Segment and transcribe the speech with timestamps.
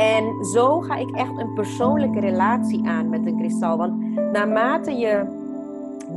[0.00, 3.76] En zo ga ik echt een persoonlijke relatie aan met een kristal.
[3.76, 5.24] Want naarmate je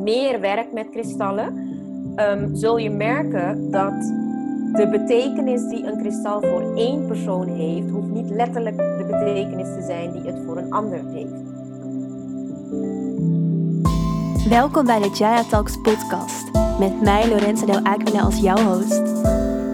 [0.04, 1.58] meer werkt met kristallen,
[2.16, 3.94] um, zul je merken dat
[4.74, 9.82] de betekenis die een kristal voor één persoon heeft, hoeft niet letterlijk de betekenis te
[9.82, 11.42] zijn die het voor een ander heeft.
[14.50, 16.52] Welkom bij de Jaya Talks podcast.
[16.80, 19.02] Met mij Lorenza Del Aquila als jouw host.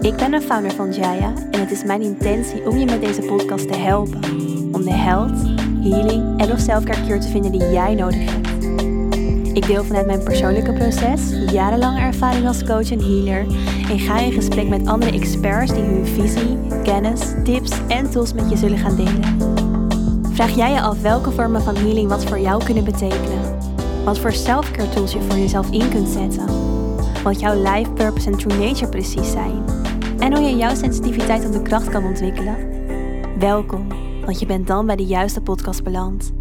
[0.00, 3.20] Ik ben een founder van Jaya en het is mijn intentie om je met deze
[3.20, 4.24] podcast te helpen.
[4.72, 5.38] Om de health,
[5.82, 8.48] healing en of selfcare te vinden die jij nodig hebt.
[9.56, 11.20] Ik deel vanuit mijn persoonlijke proces,
[11.52, 13.46] jarenlange ervaring als coach en healer
[13.90, 18.50] en ga in gesprek met andere experts die hun visie, kennis, tips en tools met
[18.50, 19.36] je zullen gaan delen.
[20.32, 23.58] Vraag jij je af welke vormen van healing wat voor jou kunnen betekenen?
[24.04, 26.46] Wat voor selfcare tools je voor jezelf in kunt zetten?
[27.22, 29.79] Wat jouw life purpose en true nature precies zijn?
[30.20, 32.68] En hoe je jouw sensitiviteit op de kracht kan ontwikkelen?
[33.38, 33.88] Welkom,
[34.24, 36.32] want je bent dan bij de juiste podcast beland.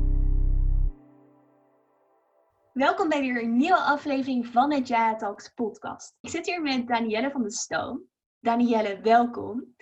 [2.73, 6.15] Welkom bij weer een nieuwe aflevering van het Jaya Talks podcast.
[6.21, 8.03] Ik zit hier met Danielle van de Stoom.
[8.39, 9.75] Danielle, welkom.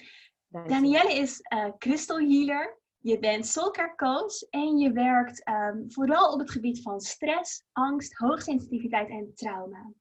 [0.48, 2.80] Danielle is uh, crystal healer.
[2.98, 8.18] Je bent soulcare coach en je werkt um, vooral op het gebied van stress, angst,
[8.18, 9.92] hoogsensitiviteit en trauma.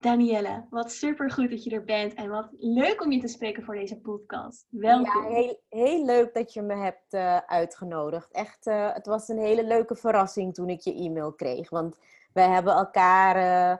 [0.00, 3.62] Danielle, wat super goed dat je er bent en wat leuk om je te spreken
[3.62, 4.66] voor deze podcast.
[4.70, 5.22] Welkom.
[5.22, 8.32] Ja, heel, heel leuk dat je me hebt uh, uitgenodigd.
[8.32, 11.70] Echt, uh, het was een hele leuke verrassing toen ik je e-mail kreeg.
[11.70, 11.98] Want
[12.32, 13.76] wij hebben elkaar uh,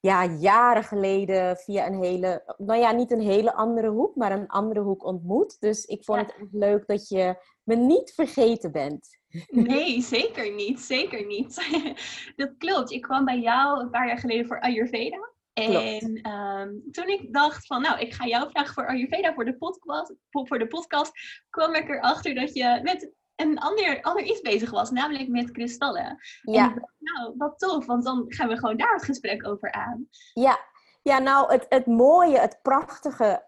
[0.00, 4.48] ja, jaren geleden via een hele, nou ja, niet een hele andere hoek, maar een
[4.48, 5.60] andere hoek ontmoet.
[5.60, 9.08] Dus ik vond het echt leuk dat je me niet vergeten bent.
[9.48, 10.80] Nee, zeker niet.
[10.80, 11.54] Zeker niet.
[12.36, 12.90] dat klopt.
[12.90, 15.32] Ik kwam bij jou een paar jaar geleden voor Ayurveda.
[15.54, 19.56] En um, toen ik dacht van, nou, ik ga jou vragen voor Ayurveda voor de
[19.56, 21.12] podcast, voor de podcast
[21.50, 26.18] kwam ik erachter dat je met een ander, ander iets bezig was, namelijk met kristallen.
[26.42, 26.64] Ja.
[26.64, 30.08] En dacht, nou, wat tof, want dan gaan we gewoon daar het gesprek over aan.
[30.32, 30.58] Ja,
[31.02, 33.44] ja nou, het, het mooie, het prachtige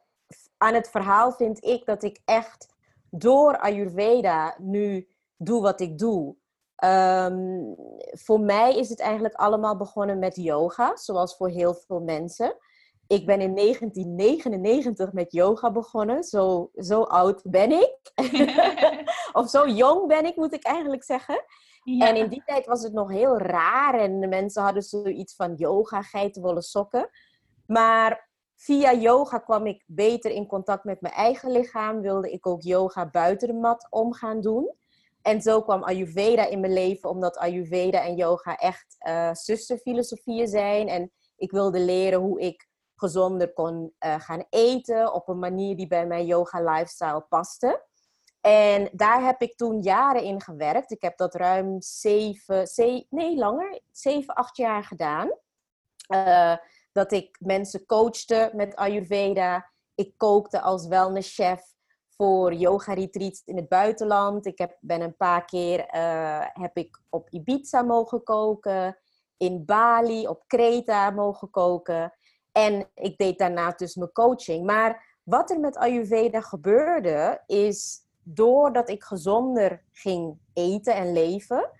[0.56, 2.74] aan het verhaal vind ik dat ik echt
[3.10, 6.36] door Ayurveda nu doe wat ik doe.
[6.84, 7.74] Um,
[8.10, 12.56] voor mij is het eigenlijk allemaal begonnen met yoga, zoals voor heel veel mensen.
[13.06, 16.24] Ik ben in 1999 met yoga begonnen.
[16.24, 17.98] Zo, zo oud ben ik.
[19.40, 21.44] of zo jong ben ik, moet ik eigenlijk zeggen.
[21.98, 23.94] En in die tijd was het nog heel raar.
[23.94, 27.10] En de mensen hadden zoiets van yoga, geitenwolle sokken.
[27.66, 32.00] Maar via yoga kwam ik beter in contact met mijn eigen lichaam.
[32.00, 34.74] Wilde ik ook yoga buiten de mat om gaan doen.
[35.26, 40.88] En zo kwam Ayurveda in mijn leven, omdat Ayurveda en yoga echt uh, zusterfilosofieën zijn.
[40.88, 45.86] En ik wilde leren hoe ik gezonder kon uh, gaan eten op een manier die
[45.86, 47.84] bij mijn yoga lifestyle paste.
[48.40, 50.90] En daar heb ik toen jaren in gewerkt.
[50.90, 55.30] Ik heb dat ruim zeven, zeven nee langer, zeven, acht jaar gedaan.
[56.08, 56.56] Uh,
[56.92, 59.72] dat ik mensen coachte met Ayurveda.
[59.94, 61.75] Ik kookte als wellnesschef
[62.16, 64.46] voor yoga retreats in het buitenland.
[64.46, 68.98] Ik heb, ben een paar keer uh, heb ik op Ibiza mogen koken,
[69.36, 72.12] in Bali, op Kreta mogen koken.
[72.52, 74.66] En ik deed daarna dus mijn coaching.
[74.66, 81.70] Maar wat er met Ayurveda gebeurde, is doordat ik gezonder ging eten en leven,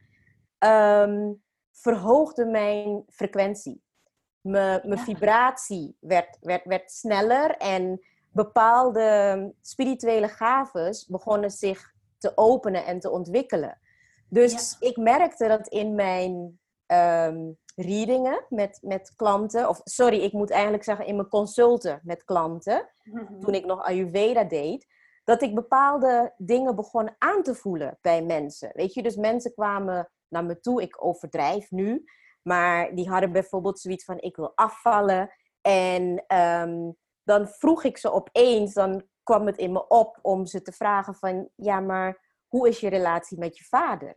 [0.58, 1.42] um,
[1.72, 3.84] verhoogde mijn frequentie.
[4.40, 8.00] Mijn, vibratie werd, werd, werd sneller en
[8.36, 13.80] bepaalde spirituele gaves begonnen zich te openen en te ontwikkelen.
[14.28, 20.50] Dus ik merkte dat in mijn um, readingen met, met klanten, of sorry, ik moet
[20.50, 23.40] eigenlijk zeggen in mijn consulten met klanten, mhm.
[23.40, 24.86] toen ik nog Ayurveda deed,
[25.24, 28.70] dat ik bepaalde dingen begon aan te voelen bij mensen.
[28.72, 32.04] Weet je, dus mensen kwamen naar me toe, ik overdrijf nu,
[32.42, 35.30] maar die hadden bijvoorbeeld zoiets van: ik wil afvallen.
[35.60, 36.96] En um,
[37.26, 41.14] dan vroeg ik ze opeens, dan kwam het in me op om ze te vragen
[41.14, 44.16] van, ja, maar hoe is je relatie met je vader?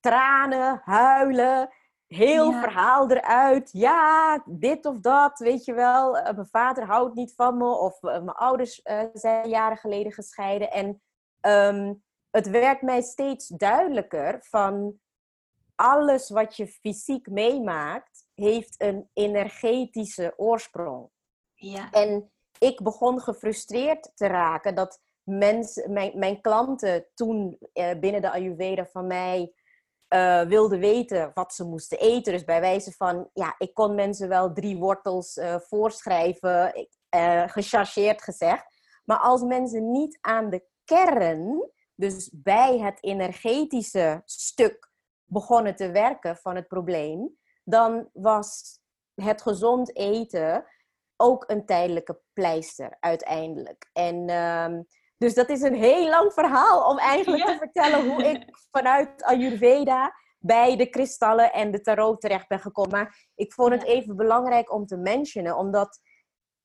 [0.00, 1.68] Tranen, huilen,
[2.06, 3.70] heel verhaal eruit.
[3.72, 6.16] Ja, dit of dat, weet je wel.
[6.16, 10.12] Uh, mijn vader houdt niet van me of uh, mijn ouders uh, zijn jaren geleden
[10.12, 10.70] gescheiden.
[10.70, 11.02] En
[11.40, 15.00] um, het werd mij steeds duidelijker van
[15.74, 21.10] alles wat je fysiek meemaakt, heeft een energetische oorsprong.
[21.58, 21.90] Ja.
[21.90, 28.30] En ik begon gefrustreerd te raken dat mensen, mijn, mijn klanten toen eh, binnen de
[28.30, 29.52] Ayurveda van mij
[30.14, 32.32] uh, wilden weten wat ze moesten eten.
[32.32, 38.22] Dus bij wijze van, ja, ik kon mensen wel drie wortels uh, voorschrijven, uh, gechargeerd
[38.22, 38.64] gezegd.
[39.04, 44.90] Maar als mensen niet aan de kern, dus bij het energetische stuk,
[45.24, 48.80] begonnen te werken van het probleem, dan was
[49.14, 50.64] het gezond eten
[51.20, 53.90] ook een tijdelijke pleister uiteindelijk.
[53.92, 54.82] En ehm,
[55.18, 58.44] dus dat is een heel lang verhaal om eigenlijk te vertellen hoe ik
[58.76, 62.90] vanuit Ayurveda bij de kristallen en de tarot terecht ben gekomen.
[62.90, 66.00] Maar ik vond het even belangrijk om te mentionen, omdat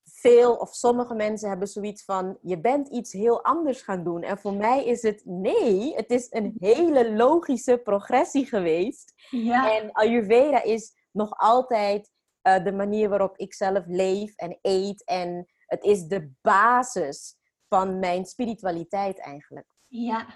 [0.04, 4.22] veel of sommige mensen hebben zoiets van: je bent iets heel anders gaan doen.
[4.22, 9.12] En voor mij is het nee, het is een hele logische progressie geweest.
[9.30, 9.78] Ja.
[9.78, 12.10] En Ayurveda is nog altijd
[12.46, 15.04] uh, de manier waarop ik zelf leef en eet.
[15.04, 17.36] En het is de basis
[17.68, 19.66] van mijn spiritualiteit eigenlijk.
[19.88, 20.26] Ja,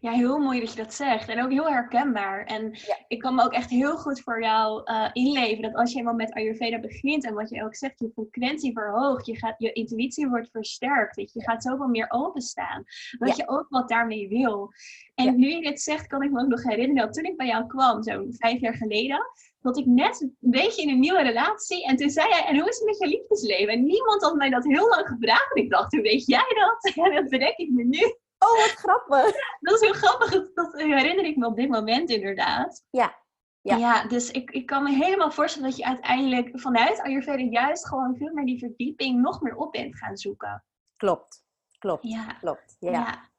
[0.00, 1.28] ja, heel mooi dat je dat zegt.
[1.28, 2.44] En ook heel herkenbaar.
[2.44, 2.78] En
[3.08, 6.14] ik kan me ook echt heel goed voor jou uh, inleven dat als je eenmaal
[6.14, 10.28] met Ayurveda begint en wat je ook zegt, je frequentie verhoogt, je, gaat, je intuïtie
[10.28, 12.84] wordt versterkt, weet je, je gaat zoveel meer openstaan.
[13.18, 14.72] Dat je ook wat daarmee wil.
[15.14, 17.46] En nu je dit zegt, kan ik me ook nog herinneren dat toen ik bij
[17.46, 19.20] jou kwam, zo'n vijf jaar geleden,
[19.62, 21.84] dat ik net een beetje in een nieuwe relatie.
[21.86, 23.72] En toen zei hij, en hoe is het met je liefdesleven?
[23.72, 25.54] En niemand had mij dat heel lang gevraagd.
[25.54, 26.94] En ik dacht, hoe weet jij dat?
[27.04, 28.16] En dat bedenk ik me nu.
[28.38, 29.34] Oh, wat grappig.
[29.60, 30.52] Dat is heel grappig.
[30.52, 32.84] Dat herinner ik me op dit moment inderdaad.
[32.90, 33.20] Ja.
[33.60, 33.76] Ja.
[33.76, 38.16] ja, dus ik, ik kan me helemaal voorstellen dat je uiteindelijk vanuit Ayurveda juist gewoon
[38.16, 40.64] veel meer die verdieping nog meer op bent gaan zoeken.
[40.96, 41.44] Klopt,
[41.78, 42.32] klopt, ja.
[42.40, 42.76] klopt.
[42.78, 42.90] Ja.
[42.90, 43.30] ja.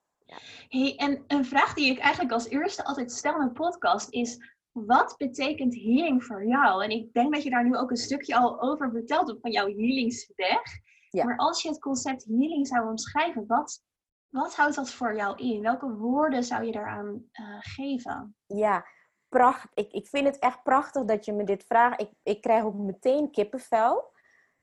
[0.70, 4.53] Hey, en een vraag die ik eigenlijk als eerste altijd stel in een podcast is:
[4.74, 6.84] wat betekent healing voor jou?
[6.84, 9.52] En ik denk dat je daar nu ook een stukje al over verteld hebt van
[9.52, 10.62] jouw healingsweg.
[11.10, 11.26] Ja.
[11.26, 13.84] Maar als je het concept healing zou omschrijven, wat,
[14.30, 15.62] wat houdt dat voor jou in?
[15.62, 18.36] Welke woorden zou je daaraan uh, geven?
[18.46, 18.86] Ja,
[19.30, 19.68] pracht.
[19.74, 22.02] Ik, ik vind het echt prachtig dat je me dit vraagt.
[22.02, 24.12] Ik, ik krijg ook meteen kippenvel.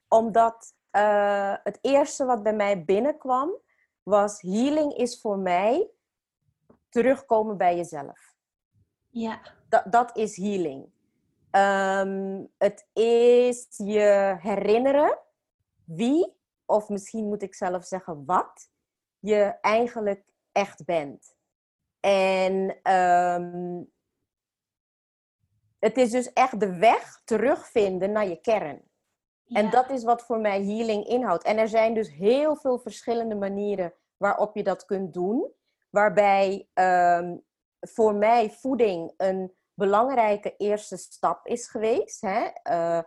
[0.08, 3.50] Omdat uh, het eerste wat bij mij binnenkwam
[4.02, 5.90] was healing is voor mij
[6.88, 8.34] terugkomen bij jezelf.
[9.08, 9.40] Ja.
[9.70, 10.92] Dat, dat is healing.
[11.50, 15.18] Um, het is je herinneren
[15.84, 18.70] wie, of misschien moet ik zelf zeggen wat,
[19.18, 21.36] je eigenlijk echt bent.
[22.00, 23.90] En um,
[25.78, 28.88] het is dus echt de weg terugvinden naar je kern.
[29.46, 31.44] En dat is wat voor mij healing inhoudt.
[31.44, 35.52] En er zijn dus heel veel verschillende manieren waarop je dat kunt doen.
[35.90, 37.44] Waarbij um,
[37.80, 42.20] voor mij voeding een belangrijke eerste stap is geweest.
[42.20, 42.50] Hè?
[42.70, 43.02] Uh,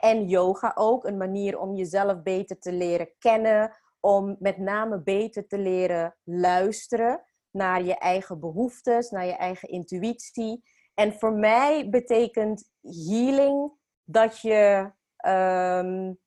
[0.00, 5.46] en yoga ook, een manier om jezelf beter te leren kennen, om met name beter
[5.46, 10.62] te leren luisteren naar je eigen behoeftes, naar je eigen intuïtie.
[10.94, 13.72] En voor mij betekent healing
[14.04, 14.92] dat je
[15.26, 16.18] um,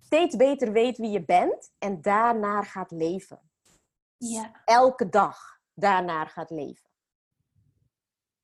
[0.00, 3.50] steeds beter weet wie je bent en daarnaar gaat leven.
[4.16, 4.62] Ja.
[4.64, 5.38] Elke dag
[5.74, 6.89] daarnaar gaat leven.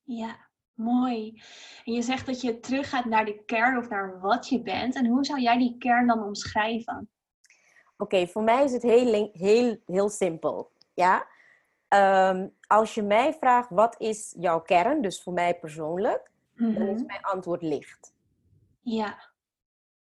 [0.07, 0.37] Ja,
[0.75, 1.43] mooi.
[1.85, 4.95] En je zegt dat je teruggaat naar de kern of naar wat je bent.
[4.95, 7.09] En hoe zou jij die kern dan omschrijven?
[7.97, 10.71] Oké, voor mij is het heel, heel, heel simpel.
[10.95, 11.27] Ja?
[11.89, 17.01] Um, als je mij vraagt wat is jouw kern, dus voor mij persoonlijk, dan is
[17.01, 17.07] mhm.
[17.07, 18.15] mijn antwoord licht.
[18.81, 19.31] Ja.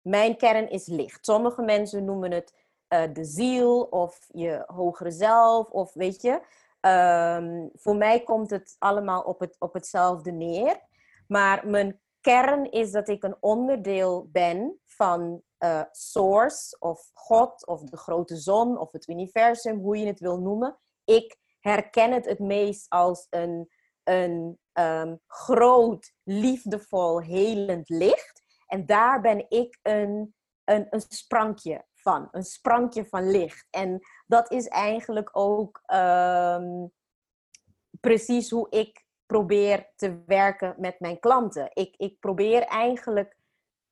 [0.01, 1.25] Mijn kern is licht.
[1.25, 2.53] Sommige mensen noemen het
[2.89, 6.41] uh, de ziel of je hogere zelf of weet je.
[6.85, 10.79] Um, voor mij komt het allemaal op, het, op hetzelfde neer.
[11.27, 17.83] Maar mijn kern is dat ik een onderdeel ben van uh, Source of God of
[17.83, 20.77] de grote zon of het universum, hoe je het wil noemen.
[21.03, 23.69] Ik herken het het meest als een,
[24.03, 28.43] een um, groot, liefdevol, helend licht.
[28.67, 33.67] En daar ben ik een, een, een sprankje van, een sprankje van licht.
[33.69, 36.91] En dat is eigenlijk ook um,
[37.99, 41.69] precies hoe ik probeer te werken met mijn klanten.
[41.73, 43.37] Ik, ik probeer eigenlijk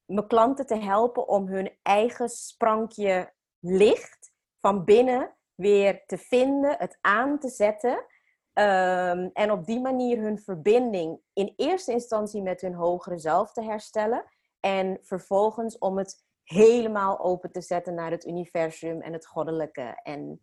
[0.06, 6.98] mijn klanten te helpen om hun eigen sprankje licht van binnen weer te vinden, het
[7.02, 8.06] aan te zetten.
[8.54, 13.64] Um, en op die manier hun verbinding in eerste instantie met hun hogere zelf te
[13.64, 14.26] herstellen.
[14.60, 20.40] En vervolgens om het helemaal open te zetten naar het universum en het goddelijke en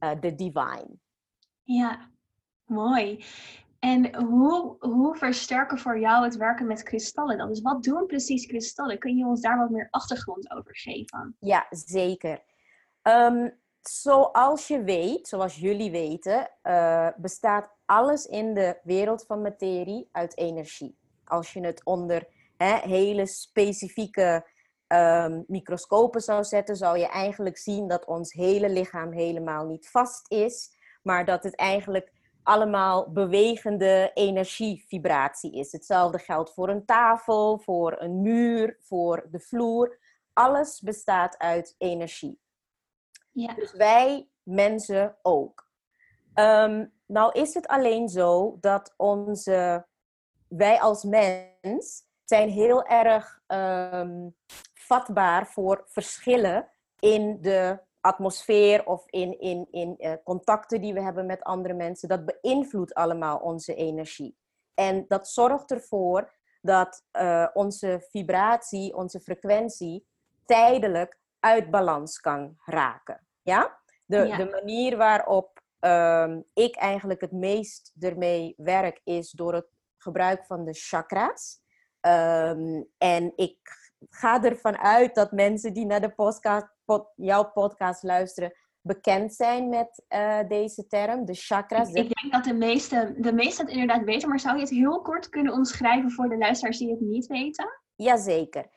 [0.00, 0.98] uh, de divine.
[1.62, 2.10] Ja,
[2.64, 3.24] mooi.
[3.78, 7.48] En hoe, hoe versterken voor jou het werken met kristallen dan?
[7.48, 8.98] Dus wat doen precies kristallen?
[8.98, 11.36] Kun je ons daar wat meer achtergrond over geven?
[11.40, 12.42] Ja, zeker.
[13.02, 20.08] Um, zoals je weet, zoals jullie weten, uh, bestaat alles in de wereld van materie
[20.12, 20.98] uit energie.
[21.24, 24.46] Als je het onder hè, hele specifieke
[24.88, 30.30] um, microscopen zou zetten, zou je eigenlijk zien dat ons hele lichaam helemaal niet vast
[30.30, 30.70] is,
[31.02, 35.72] maar dat het eigenlijk allemaal bewegende energievibratie is.
[35.72, 39.98] Hetzelfde geldt voor een tafel, voor een muur, voor de vloer.
[40.32, 42.40] Alles bestaat uit energie.
[43.32, 43.54] Ja.
[43.54, 45.70] Dus wij mensen ook.
[46.34, 49.86] Ehm, nou is het alleen zo dat onze,
[50.48, 54.36] wij als mens zijn heel erg um,
[54.88, 56.68] vatbaar voor verschillen
[56.98, 62.08] in de atmosfeer of in, in, in uh, contacten die we hebben met andere mensen.
[62.08, 64.36] Dat beïnvloedt allemaal onze energie.
[64.74, 70.06] En dat zorgt ervoor dat uh, onze vibratie, onze frequentie
[70.46, 73.26] tijdelijk uit balans kan raken.
[73.42, 73.78] Ja?
[74.04, 80.44] De, de manier waarop um, ik eigenlijk het meest ermee werk is door het gebruik
[80.46, 81.60] van de chakra's.
[82.00, 88.02] Um, en ik ga ervan uit dat mensen die naar de podcast, pod, jouw podcast
[88.02, 91.88] luisteren, bekend zijn met uh, deze term, de chakras.
[91.88, 94.70] Ik, ik denk dat de meeste, de meeste het inderdaad weten, maar zou je het
[94.70, 97.80] heel kort kunnen omschrijven voor de luisteraars die het niet weten?
[97.96, 98.70] Jazeker.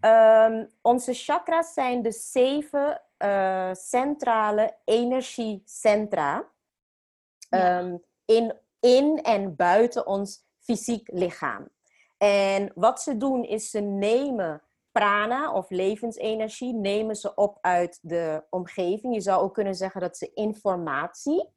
[0.00, 6.48] Um, onze chakras zijn de zeven uh, centrale energiecentra
[7.50, 7.78] ja.
[7.78, 11.68] um, in, in en buiten ons fysiek lichaam.
[12.18, 18.44] En wat ze doen is ze nemen prana of levensenergie, nemen ze op uit de
[18.50, 19.14] omgeving.
[19.14, 21.50] Je zou ook kunnen zeggen dat ze informatie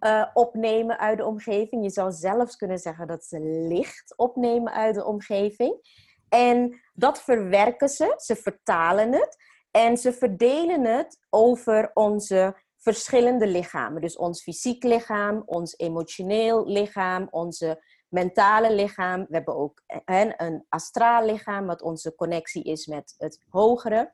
[0.00, 1.82] uh, opnemen uit de omgeving.
[1.82, 6.02] Je zou zelfs kunnen zeggen dat ze licht opnemen uit de omgeving.
[6.28, 9.36] En dat verwerken ze, ze vertalen het
[9.70, 14.00] en ze verdelen het over onze verschillende lichamen.
[14.00, 17.82] Dus ons fysiek lichaam, ons emotioneel lichaam, onze
[18.14, 19.20] mentale lichaam.
[19.20, 24.12] We hebben ook een astraal lichaam, wat onze connectie is met het hogere.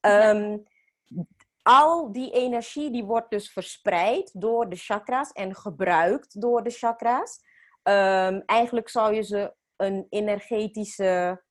[0.00, 0.58] Ehm,
[1.62, 7.40] al die energie die wordt dus verspreid door de chakras en gebruikt door de chakras.
[7.82, 11.42] Um, eigenlijk zou je ze een energetische,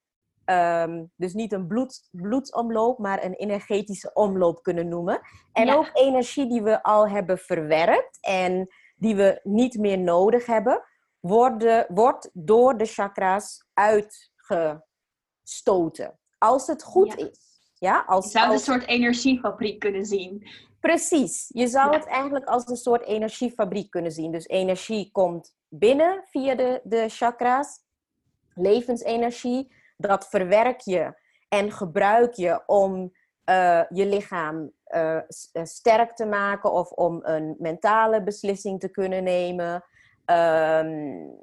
[0.45, 5.21] um, dus niet een bloed, bloedsomloop, maar een energetische omloop kunnen noemen.
[5.53, 10.83] En ook energie die we al hebben verwerkt en die we niet meer nodig hebben,
[11.22, 16.20] worden, wordt door de chakras uitgestoten.
[16.38, 17.50] Als het goed is.
[17.74, 20.48] Ja, als, je zou een soort energiefabriek kunnen zien.
[20.80, 21.50] Precies.
[21.54, 24.32] Je zou het eigenlijk als een soort energiefabriek kunnen zien.
[24.32, 27.80] Dus energie komt binnen via de, de chakras.
[28.54, 29.75] Levensenergie.
[29.98, 31.13] Dat verwerk je
[31.50, 33.12] en gebruik je om
[33.46, 35.20] uh, je lichaam uh,
[35.63, 39.84] sterk te maken of om een mentale beslissing te kunnen nemen.
[40.31, 41.39] Um,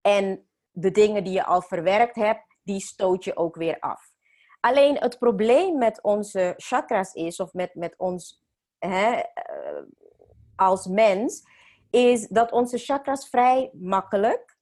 [0.00, 4.12] en de dingen die je al verwerkt hebt, die stoot je ook weer af.
[4.60, 8.44] Alleen het probleem met onze chakras is, of met, met ons
[8.78, 9.22] hè, uh,
[10.56, 11.42] als mens,
[11.90, 14.58] is dat onze chakras vrij makkelijk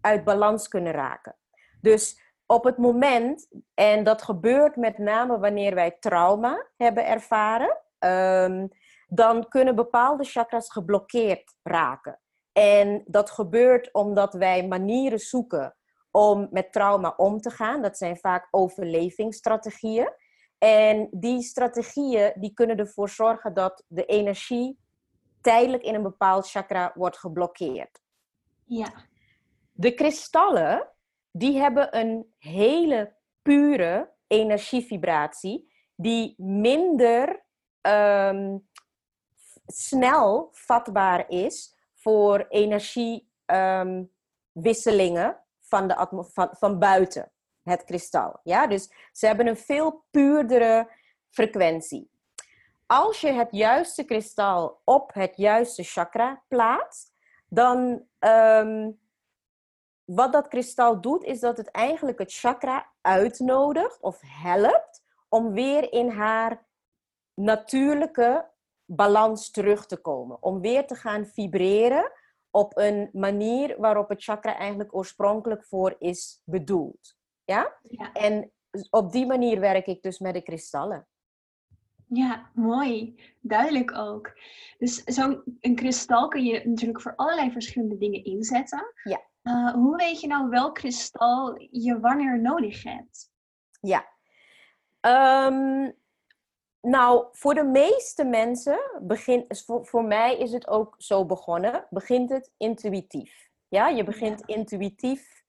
[0.00, 1.36] uit balans kunnen raken.
[1.80, 8.68] Dus op het moment, en dat gebeurt met name wanneer wij trauma hebben ervaren, um,
[9.08, 12.20] dan kunnen bepaalde chakras geblokkeerd raken.
[12.56, 15.76] En dat gebeurt omdat wij manieren zoeken
[16.10, 17.82] om met trauma om te gaan.
[17.82, 20.12] Dat zijn vaak overlevingsstrategieën.
[20.58, 24.78] En die strategieën die kunnen ervoor zorgen dat de energie
[25.40, 28.00] tijdelijk in een bepaald chakra wordt geblokkeerd.
[28.64, 28.92] Ja.
[29.72, 30.88] De kristallen,
[31.30, 37.44] die hebben een hele pure energievibratie die minder
[37.82, 38.68] um,
[39.66, 41.75] snel vatbaar is
[42.06, 45.94] voor energiewisselingen um, van,
[46.32, 47.32] van, van buiten
[47.62, 48.40] het kristal.
[48.42, 48.66] Ja?
[48.66, 50.90] Dus ze hebben een veel puurdere
[51.28, 52.10] frequentie.
[52.86, 57.12] Als je het juiste kristal op het juiste chakra plaatst,
[57.48, 59.00] dan um,
[60.04, 65.92] wat dat kristal doet, is dat het eigenlijk het chakra uitnodigt of helpt om weer
[65.92, 66.66] in haar
[67.34, 68.54] natuurlijke
[68.86, 70.42] balans terug te komen.
[70.42, 72.12] Om weer te gaan vibreren
[72.50, 77.16] op een manier waarop het chakra eigenlijk oorspronkelijk voor is bedoeld.
[77.44, 77.78] Ja?
[77.82, 78.12] ja?
[78.12, 78.52] En
[78.90, 81.06] op die manier werk ik dus met de kristallen.
[82.08, 83.20] Ja, mooi.
[83.40, 84.38] Duidelijk ook.
[84.78, 88.92] Dus zo'n kristal kun je natuurlijk voor allerlei verschillende dingen inzetten.
[89.02, 89.20] Ja.
[89.42, 93.30] Uh, hoe weet je nou welk kristal je wanneer nodig hebt?
[93.80, 94.06] Ja.
[95.46, 95.94] Um,
[96.86, 102.30] nou, voor de meeste mensen, begint, voor, voor mij is het ook zo begonnen, begint
[102.30, 103.50] het intuïtief.
[103.68, 105.44] Ja, je begint intuïtief,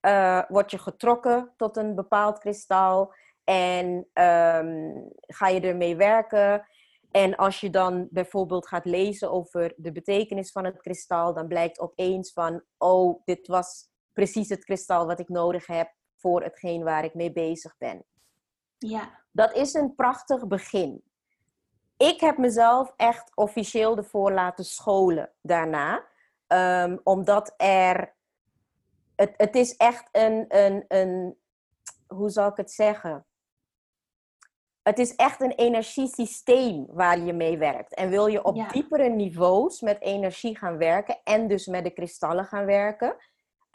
[0.00, 6.66] uh, word je getrokken tot een bepaald kristal En ehm, ga je ermee werken.
[7.10, 11.80] En als je dan bijvoorbeeld gaat lezen over de betekenis van het kristal, dan blijkt
[11.80, 17.04] opeens van, oh, dit was precies het kristal wat ik nodig heb voor hetgeen waar
[17.04, 18.04] ik mee bezig ben.
[18.78, 19.21] Ja.
[19.32, 21.02] Dat is een prachtig begin.
[21.96, 26.04] Ik heb mezelf echt officieel ervoor laten scholen daarna.
[26.48, 28.14] Um, omdat er.
[29.16, 31.38] Het, het is echt een, een, een.
[32.06, 33.26] Hoe zal ik het zeggen?
[34.82, 37.94] Het is echt een energiesysteem waar je mee werkt.
[37.94, 42.44] En wil je op diepere niveaus met energie gaan werken en dus met de kristallen
[42.44, 43.16] gaan werken,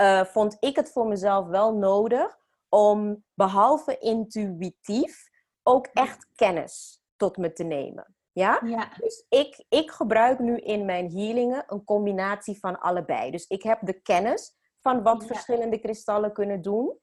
[0.01, 2.37] uh, vond ik het voor mezelf wel nodig
[2.69, 5.29] om behalve intuïtief
[5.67, 8.15] ook echt kennis tot me te nemen.
[8.31, 8.61] Ja?
[8.65, 8.91] ja?
[8.99, 13.31] Dus ik, ik gebruik nu in mijn healingen een combinatie van allebei.
[13.31, 16.97] Dus ik heb de kennis van wat verschillende kristallen kunnen doen.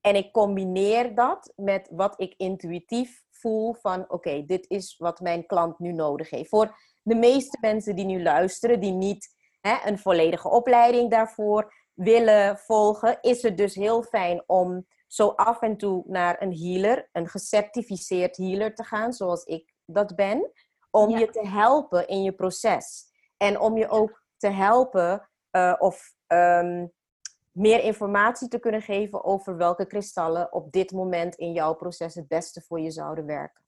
[0.00, 5.46] En ik combineer dat met wat ik intuïtief voel van oké, dit is wat mijn
[5.46, 6.48] klant nu nodig heeft.
[6.48, 12.58] Voor de meeste mensen die nu luisteren, die niet hè, een volledige opleiding daarvoor willen
[12.58, 17.28] volgen, is het dus heel fijn om zo af en toe naar een healer, een
[17.28, 20.50] gecertificeerd healer te gaan, zoals ik dat ben,
[20.90, 23.04] om je te helpen in je proces.
[23.36, 26.92] En om je ook te helpen uh, of um,
[27.52, 32.28] meer informatie te kunnen geven over welke kristallen op dit moment in jouw proces het
[32.28, 33.62] beste voor je zouden werken.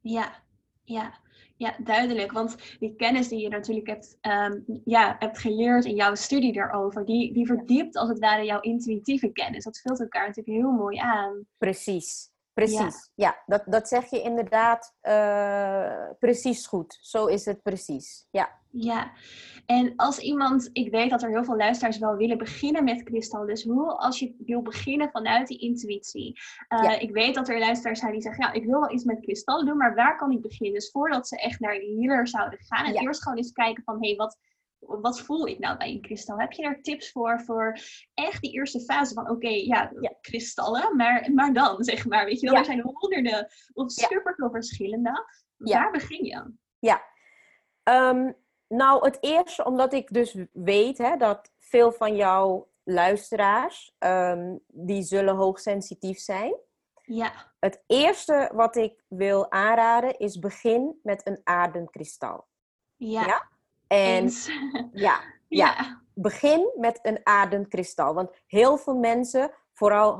[0.00, 0.42] Ja,
[0.84, 1.18] ja.
[1.58, 2.32] Ja, duidelijk.
[2.32, 7.04] Want die kennis die je natuurlijk hebt, um, ja, hebt geleerd in jouw studie daarover,
[7.04, 9.64] die, die verdiept als het ware jouw intuïtieve kennis.
[9.64, 11.46] Dat vult elkaar natuurlijk heel mooi aan.
[11.56, 13.10] Precies, precies.
[13.14, 16.98] Ja, dat, dat zeg je inderdaad uh, precies goed.
[17.00, 18.26] Zo is het precies.
[18.30, 18.56] Ja.
[18.80, 19.12] Ja,
[19.66, 23.46] en als iemand, ik weet dat er heel veel luisteraars wel willen beginnen met kristal.
[23.46, 26.40] Dus hoe als je wil beginnen vanuit die intuïtie.
[26.68, 29.20] Uh, Ik weet dat er luisteraars zijn die zeggen, ja, ik wil wel iets met
[29.20, 30.74] kristallen doen, maar waar kan ik beginnen?
[30.74, 33.96] Dus voordat ze echt naar de healer zouden gaan en eerst gewoon eens kijken van,
[34.00, 34.38] hé, hey, wat,
[34.78, 36.38] wat voel ik nou bij een kristal?
[36.38, 37.78] Heb je daar tips voor, voor
[38.14, 42.40] echt die eerste fase van, oké, ja, ja, kristallen, maar, maar dan, zeg maar, weet
[42.40, 45.26] je wel, er zijn honderden of super veel verschillende.
[45.56, 46.52] Waar begin je?
[46.78, 47.02] Ja,
[47.84, 48.36] um,
[48.68, 55.02] nou, het eerste, omdat ik dus weet hè, dat veel van jouw luisteraars, um, die
[55.02, 56.54] zullen hoogsensitief zijn.
[57.02, 57.32] Ja.
[57.58, 62.46] Het eerste wat ik wil aanraden is begin met een aardenkristal.
[62.96, 63.26] Ja.
[63.26, 63.48] ja?
[63.86, 64.30] En
[64.92, 68.14] ja, ja, begin met een aardenkristal.
[68.14, 70.18] Want heel veel mensen, vooral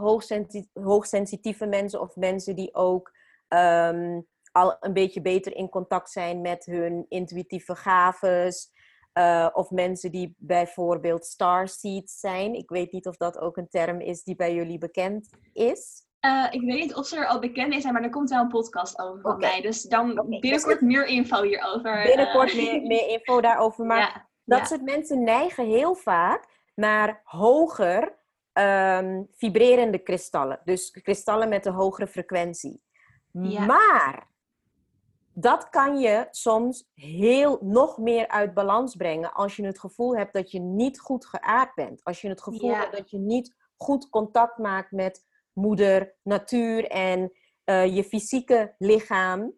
[0.72, 3.12] hoogsensitieve mensen of mensen die ook
[3.48, 4.26] um,
[4.58, 8.76] al een beetje beter in contact zijn met hun intuïtieve gaves.
[9.14, 12.54] Uh, of mensen die bijvoorbeeld starseeds zijn.
[12.54, 16.06] Ik weet niet of dat ook een term is die bij jullie bekend is.
[16.20, 18.40] Uh, ik weet niet of ze er al bekend mee zijn, maar er komt wel
[18.40, 19.60] een podcast over van mij.
[19.60, 22.02] Dus dan binnenkort meer info hierover.
[22.02, 23.84] Binnenkort uh, meer, meer info daarover.
[23.84, 26.44] Maar dat soort mensen neigen heel vaak
[26.74, 28.18] naar hoger
[28.52, 30.60] um, vibrerende kristallen.
[30.64, 32.82] Dus kristallen met een hogere frequentie.
[33.66, 34.26] Maar
[35.40, 40.32] dat kan je soms heel nog meer uit balans brengen als je het gevoel hebt
[40.32, 42.04] dat je niet goed geaard bent.
[42.04, 47.32] Als je het gevoel hebt dat je niet goed contact maakt met moeder, natuur en
[47.64, 49.52] uh, je fysieke lichaam.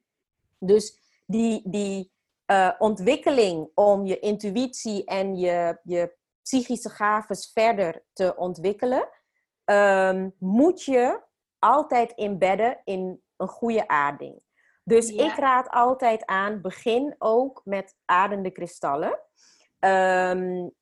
[0.58, 2.12] Dus die, die
[2.46, 9.08] uh, ontwikkeling om je intuïtie en je, je psychische gaves verder te ontwikkelen,
[9.64, 11.22] um, moet je
[11.58, 14.42] altijd inbedden in een goede aarding.
[14.90, 19.18] Dus ik raad altijd aan, begin ook met adende kristallen.
[19.78, 20.74] Um,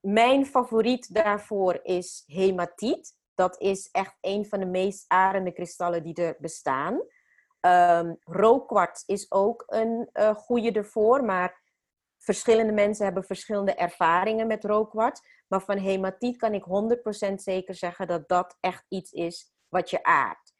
[0.00, 3.16] mijn favoriet daarvoor is hematiet.
[3.34, 7.02] Dat is echt een van de meest adende kristallen die er bestaan.
[7.60, 11.62] Um, rookkwarts is ook een uh, goede ervoor, maar
[12.18, 15.20] verschillende mensen hebben verschillende ervaringen met rookkwarts.
[15.48, 16.64] Maar van hematiet kan ik
[17.30, 20.54] 100% zeker zeggen dat dat echt iets is wat je aardt.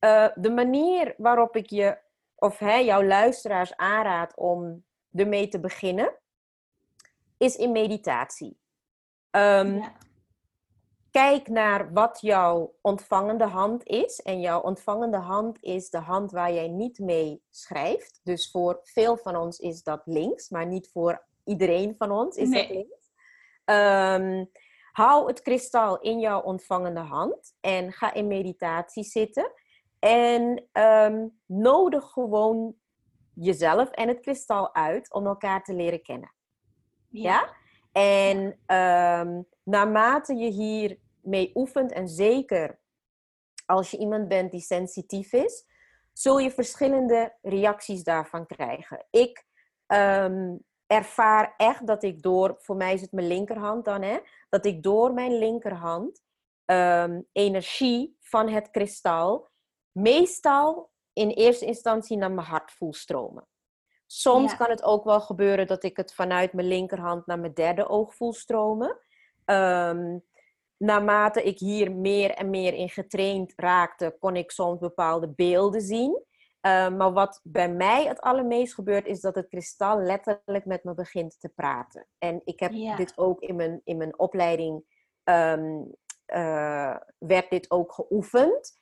[0.00, 2.06] Uh, de manier waarop ik je
[2.38, 6.18] of hij jouw luisteraars aanraadt om ermee te beginnen,
[7.36, 8.58] is in meditatie.
[9.30, 9.82] Um,
[11.10, 14.20] Kijk naar wat jouw ontvangende hand is.
[14.22, 18.20] En jouw ontvangende hand is de hand waar jij niet mee schrijft.
[18.22, 22.50] Dus voor veel van ons is dat links, maar niet voor iedereen van ons is
[22.50, 23.10] dat links.
[23.64, 24.50] Um,
[24.92, 29.52] hou het kristal in jouw ontvangende hand en ga in meditatie zitten.
[29.98, 32.74] En um, nodig gewoon
[33.34, 36.32] jezelf en het kristal uit om elkaar te leren kennen.
[37.08, 37.56] Ja?
[37.92, 38.38] En
[38.76, 42.78] um, naarmate je hiermee oefent, en zeker
[43.66, 45.66] als je iemand bent die sensitief is,
[46.12, 49.06] zul je verschillende reacties daarvan krijgen.
[49.10, 49.46] Ik
[49.86, 50.56] ehm,
[50.86, 54.82] ervaar echt dat ik door, voor mij is het mijn linkerhand dan, hè, dat ik
[54.82, 56.22] door mijn linkerhand
[56.64, 59.48] ehm, energie van het kristal
[60.00, 63.46] meestal in eerste instantie naar mijn hart voel stromen.
[64.06, 67.88] Soms kan het ook wel gebeuren dat ik het vanuit mijn linkerhand naar mijn derde
[67.88, 68.98] oog voel stromen.
[69.44, 70.24] Um,
[70.76, 76.22] naarmate ik hier meer en meer in getraind raakte, kon ik soms bepaalde beelden zien.
[76.60, 80.94] Ehm, maar wat bij mij het allermeest gebeurt, is dat het kristal letterlijk met me
[80.94, 82.06] begint te praten.
[82.18, 84.84] En ik heb dit ook in mijn, in mijn opleiding,
[85.24, 85.94] um,
[87.18, 88.78] werd dit ook geoefend.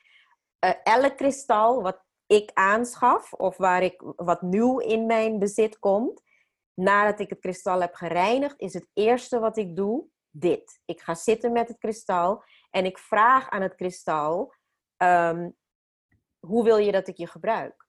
[0.64, 6.22] Uh, elk kristal wat ik aanschaf, of waar ik wat nieuw in mijn bezit komt,
[6.74, 10.80] nadat ik het kristal heb gereinigd, is het eerste wat ik doe dit.
[10.84, 14.54] Ik ga zitten met het kristal en ik vraag aan het kristal:
[14.96, 15.50] ehm,
[16.46, 17.84] hoe wil je dat ik je gebruik?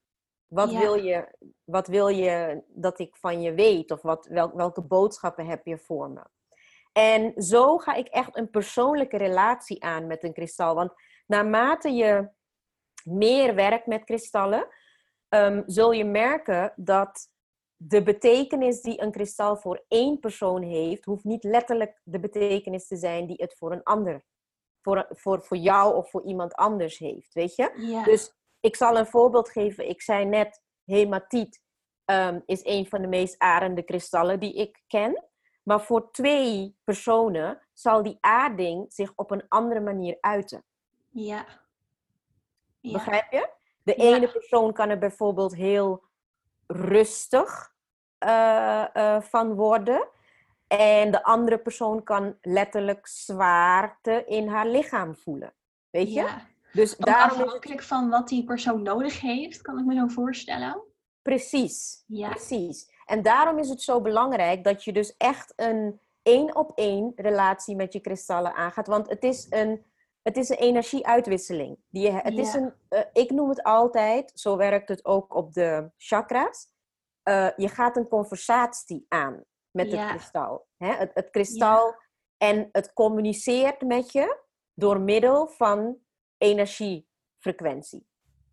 [0.47, 3.91] Wat, wil je, wat wil je dat ik van je weet?
[3.91, 6.25] Of wat, welke boodschappen heb je voor me?
[6.91, 10.75] En zo ga ik echt een persoonlijke relatie aan met een kristal.
[10.75, 10.93] Want
[11.25, 12.29] naarmate je
[13.05, 14.67] meer werkt met kristallen,
[15.29, 17.29] um, zul je merken dat
[17.75, 22.95] de betekenis die een kristal voor één persoon heeft, hoeft niet letterlijk de betekenis te
[22.95, 24.23] zijn die het voor een ander,
[24.81, 27.33] voor, voor, voor jou of voor iemand anders heeft.
[27.33, 28.01] Weet je?
[28.05, 29.89] Dus ik zal een voorbeeld geven.
[29.89, 31.61] Ik zei net, hematiet
[32.05, 35.25] um, is een van de meest aardende kristallen die ik ken.
[35.63, 40.63] Maar voor twee personen zal die aarding zich op een andere manier uiten.
[41.09, 41.66] Ja.
[42.87, 42.93] Ja.
[42.93, 43.49] Begrijp je?
[43.83, 46.03] De ene persoon kan er bijvoorbeeld heel
[46.67, 47.75] rustig
[48.25, 50.07] uh, uh, van worden.
[50.67, 55.53] En de andere persoon kan letterlijk zwaarte in haar lichaam voelen.
[55.89, 56.21] Weet je?
[56.21, 56.47] Ja.
[56.73, 57.85] Dus daarom afhankelijk het...
[57.85, 60.81] van wat die persoon nodig heeft, kan ik me zo voorstellen.
[61.21, 62.29] Precies, ja.
[62.29, 62.91] precies.
[63.05, 67.75] En daarom is het zo belangrijk dat je dus echt een één op één relatie
[67.75, 68.87] met je kristallen aangaat.
[68.87, 69.85] Want het is een,
[70.27, 71.77] het is een energieuitwisseling.
[71.89, 75.91] Die het is een, uh, ik noem het altijd, zo werkt het ook op de
[75.97, 76.67] chakra's.
[77.23, 80.67] Uh, je gaat een conversatie aan met het kristal.
[80.77, 80.93] Hè?
[80.93, 81.95] Het, het kristal
[82.37, 85.97] en het communiceert met je door middel van
[86.37, 88.07] energiefrequentie.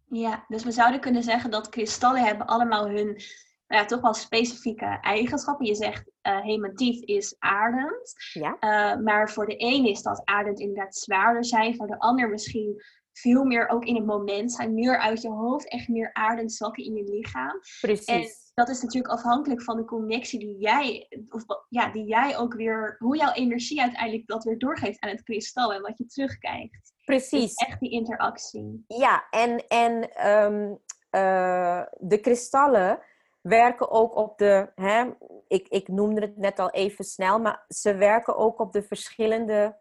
[0.04, 3.20] Ja, dus we zouden kunnen zeggen dat kristallen hebben allemaal hun
[3.66, 5.66] ja, toch wel specifieke eigenschappen.
[5.66, 8.14] Je zegt uh, hematief is aardend.
[8.32, 8.56] Ja.
[8.60, 11.76] Uh, maar voor de een is dat aardend inderdaad zwaarder zijn.
[11.76, 14.74] Voor de ander misschien veel meer ook in het moment zijn.
[14.74, 17.60] Meer uit je hoofd, echt meer aardend zakken in je lichaam.
[17.80, 18.06] Precies.
[18.06, 22.54] En dat is natuurlijk afhankelijk van de connectie die jij, of, ja, die jij ook
[22.54, 26.92] weer, hoe jouw energie uiteindelijk dat weer doorgeeft aan het kristal en wat je terugkijkt.
[27.04, 27.54] Precies.
[27.54, 28.84] Dus echt die interactie.
[28.86, 29.92] Ja, en, en
[30.30, 30.78] um,
[31.10, 33.00] uh, de kristallen
[33.44, 35.10] werken ook op de, hè,
[35.46, 39.78] ik, ik noemde het net al even snel, maar ze werken ook op de verschillende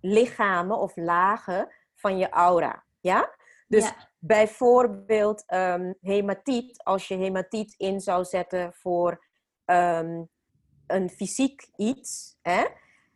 [0.00, 2.84] lichamen of lagen van je aura.
[3.00, 3.34] Ja?
[3.68, 9.24] Dus bijvoorbeeld um, hematiet, als je hematiet in zou zetten voor
[9.64, 10.28] um,
[10.86, 12.64] een fysiek iets, hè,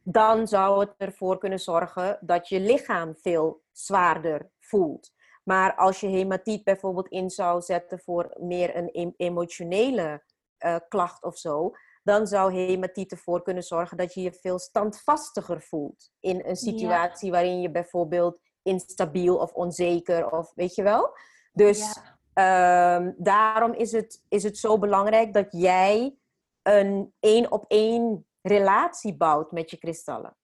[0.03, 5.13] dan zou het ervoor kunnen zorgen dat je lichaam veel zwaarder voelt.
[5.43, 10.23] Maar als je hematiet bijvoorbeeld in zou zetten voor meer een emotionele
[10.65, 11.73] uh, klacht of zo,
[12.03, 17.31] dan zou hematiet ervoor kunnen zorgen dat je je veel standvastiger voelt in een situatie
[17.31, 21.17] waarin je bijvoorbeeld instabiel of onzeker of weet je wel.
[21.53, 21.99] Dus
[22.33, 26.17] ehm, daarom is het, is het zo belangrijk dat jij
[26.63, 30.37] een één op één relatie bouwt met je kristallen.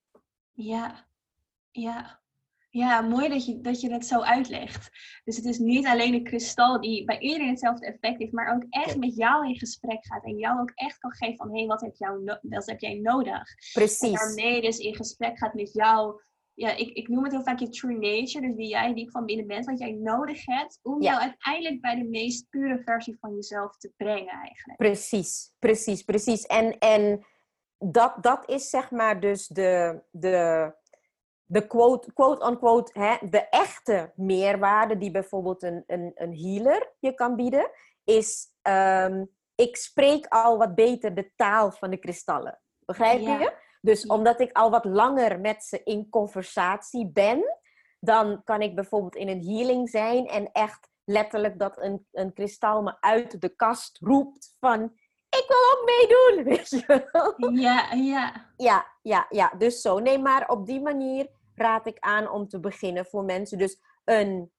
[0.52, 1.06] Ja,
[1.70, 2.20] ja.
[2.76, 4.88] Ja, mooi dat je, dat je dat zo uitlegt.
[5.24, 8.64] Dus het is niet alleen een kristal die bij iedereen hetzelfde effect heeft, maar ook
[8.68, 10.24] echt met jou in gesprek gaat.
[10.24, 12.94] En jou ook echt kan geven van, hé, hey, wat, heb jou wat heb jij
[12.94, 13.42] nodig?
[13.72, 14.02] Precies.
[14.02, 16.20] En daarmee dus in gesprek gaat met jou
[16.56, 19.24] ja, ik, ik noem het heel vaak je true nature, dus wie jij diep van
[19.24, 23.34] binnen bent, wat jij nodig hebt om jou uiteindelijk bij de meest pure versie van
[23.34, 24.78] jezelf te brengen eigenlijk.
[24.78, 26.46] Precies, precies, precies.
[26.46, 27.26] En, en
[27.78, 30.74] dat, dat is zeg maar dus de, de,
[31.46, 37.14] de quote, quote unquote, hè, de echte meerwaarde die bijvoorbeeld een, een, een healer je
[37.14, 37.70] kan bieden,
[38.04, 42.60] is um, ik spreek al wat beter de taal van de kristallen.
[42.84, 43.52] Begrijp je?
[43.80, 47.58] Dus omdat ik al wat langer met ze in conversatie ben,
[48.00, 52.82] dan kan ik bijvoorbeeld in een healing zijn en echt letterlijk dat een, een kristal
[52.82, 54.92] me uit de kast roept van
[55.28, 58.46] ik wil ook meedoen, weet je Ja, ja.
[58.56, 59.52] Ja, ja, ja.
[59.58, 59.98] Dus zo.
[59.98, 63.58] Nee, maar op die manier raad ik aan om te beginnen voor mensen.
[63.58, 64.52] Dus een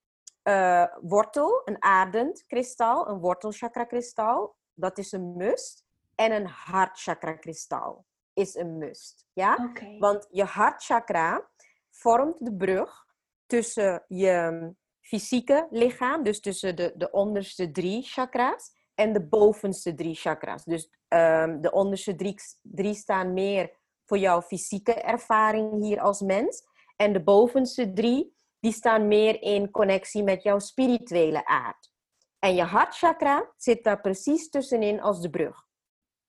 [0.44, 4.56] uh, wortel, een aardend kristal, een wortelchakra kristal.
[4.74, 5.86] Dat is een must.
[6.16, 9.28] En een hartchakra kristal is een must.
[9.34, 9.72] Ja?
[10.00, 11.50] Want je hartchakra
[11.90, 13.06] vormt de brug
[13.46, 20.16] tussen je fysieke lichaam, dus tussen de, de onderste drie chakra's en de bovenste drie
[20.16, 20.64] chakra's.
[20.64, 23.72] Dus um, de onderste drie, drie staan meer
[24.06, 26.66] voor jouw fysieke ervaring hier als mens.
[26.98, 31.92] En de bovenste drie, die staan meer in connectie met jouw spirituele aard.
[32.40, 35.66] En je hartchakra zit daar precies tussenin als de brug.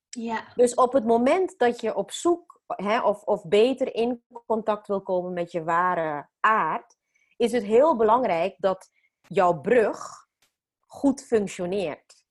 [0.09, 0.53] Ja.
[0.55, 5.03] Dus op het moment dat je op zoek hè, of, of beter in contact wil
[5.03, 6.97] komen met je ware aard,
[7.37, 10.27] is het heel belangrijk dat jouw brug
[10.87, 12.27] goed functioneert.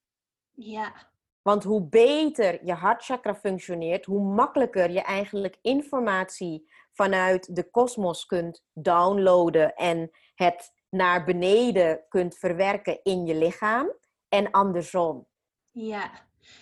[0.51, 0.93] Ja.
[1.41, 8.63] Want hoe beter je hartchakra functioneert, hoe makkelijker je eigenlijk informatie vanuit de kosmos kunt
[8.73, 13.93] downloaden en het naar beneden kunt verwerken in je lichaam
[14.29, 15.27] en andersom.
[15.71, 16.11] Ja,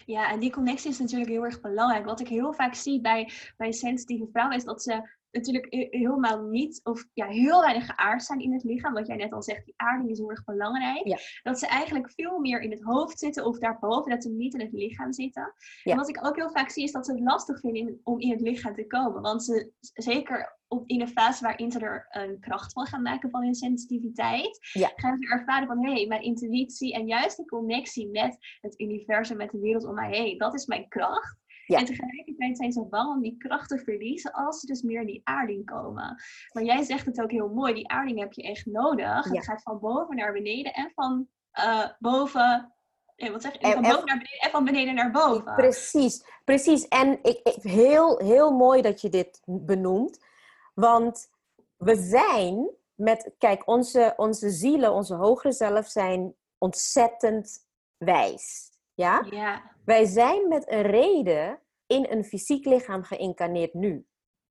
[0.06, 2.06] ja, en die connectie is natuurlijk heel erg belangrijk.
[2.06, 6.80] Wat ik heel vaak zie bij, bij sensitieve vrouwen is dat ze natuurlijk helemaal niet,
[6.84, 8.94] of ja, heel weinig geaard zijn in het lichaam.
[8.94, 11.40] Wat jij net al zegt, die aarding is heel erg belangrijk.
[11.44, 14.60] Dat ze eigenlijk veel meer in het hoofd zitten of daarboven, dat ze niet in
[14.60, 15.54] het lichaam zitten.
[15.84, 18.32] En wat ik ook heel vaak zie, is dat ze het lastig vinden om in
[18.32, 19.22] het lichaam te komen.
[19.22, 23.30] Want ze, zeker op, in een fase waarin ze er een kracht van gaan maken
[23.30, 24.58] van hun sensitiviteit,
[24.96, 29.38] gaan ze ervaren van hé, hey, mijn intuïtie en juist de connectie met het universum,
[29.38, 31.44] met de wereld om mij heen, dat is mijn kracht.
[31.66, 31.80] Ja.
[31.80, 35.08] En tegelijkertijd zijn ze bang om die kracht te verliezen als ze dus meer in
[35.08, 36.24] die aarding komen.
[36.54, 39.24] Maar jij zegt het ook heel mooi, die aarding heb je echt nodig.
[39.24, 42.76] Het gaat van boven naar beneden en van uh, boven
[43.16, 43.72] eh, wat zeg je?
[43.72, 45.56] Van boven naar beneden en van beneden naar boven.
[45.56, 46.88] Precies, precies.
[46.88, 50.26] En ik, ik, heel, heel mooi dat je dit benoemt.
[50.74, 51.30] Want
[51.78, 58.72] we zijn met, kijk, onze, onze zielen, onze hogere zelf zijn ontzettend wijs.
[58.94, 59.26] Ja?
[59.30, 59.75] ja?
[59.86, 64.06] Wij zijn met een reden in een fysiek lichaam geïncarneerd nu.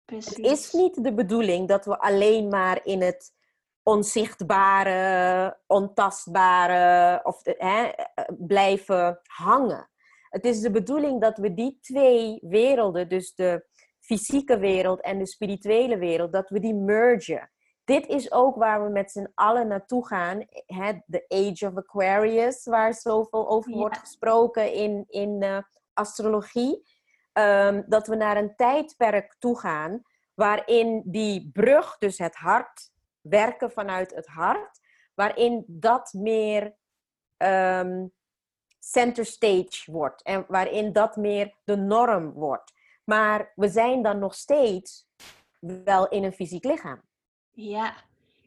[0.05, 0.37] Precies.
[0.37, 3.33] Het is niet de bedoeling dat we alleen maar in het
[3.83, 7.91] onzichtbare, ontastbare of, hè,
[8.29, 9.91] blijven hangen.
[10.29, 13.65] Het is de bedoeling dat we die twee werelden, dus de
[14.01, 17.51] fysieke wereld en de spirituele wereld, dat we die mergen
[17.85, 20.47] dit is ook waar we met z'n allen naartoe gaan.
[21.07, 25.59] De Age of Aquarius, waar zoveel over wordt gesproken in, in uh,
[25.93, 26.93] astrologie.
[27.33, 30.03] Um, dat we naar een tijdperk toe gaan
[30.35, 34.81] waarin die brug, dus het hart, werken vanuit het hart,
[35.15, 36.75] waarin dat meer
[37.37, 38.13] um,
[38.79, 42.73] center stage wordt en waarin dat meer de norm wordt.
[43.05, 45.09] Maar we zijn dan nog steeds
[45.59, 47.03] wel in een fysiek lichaam.
[47.55, 47.95] Ja.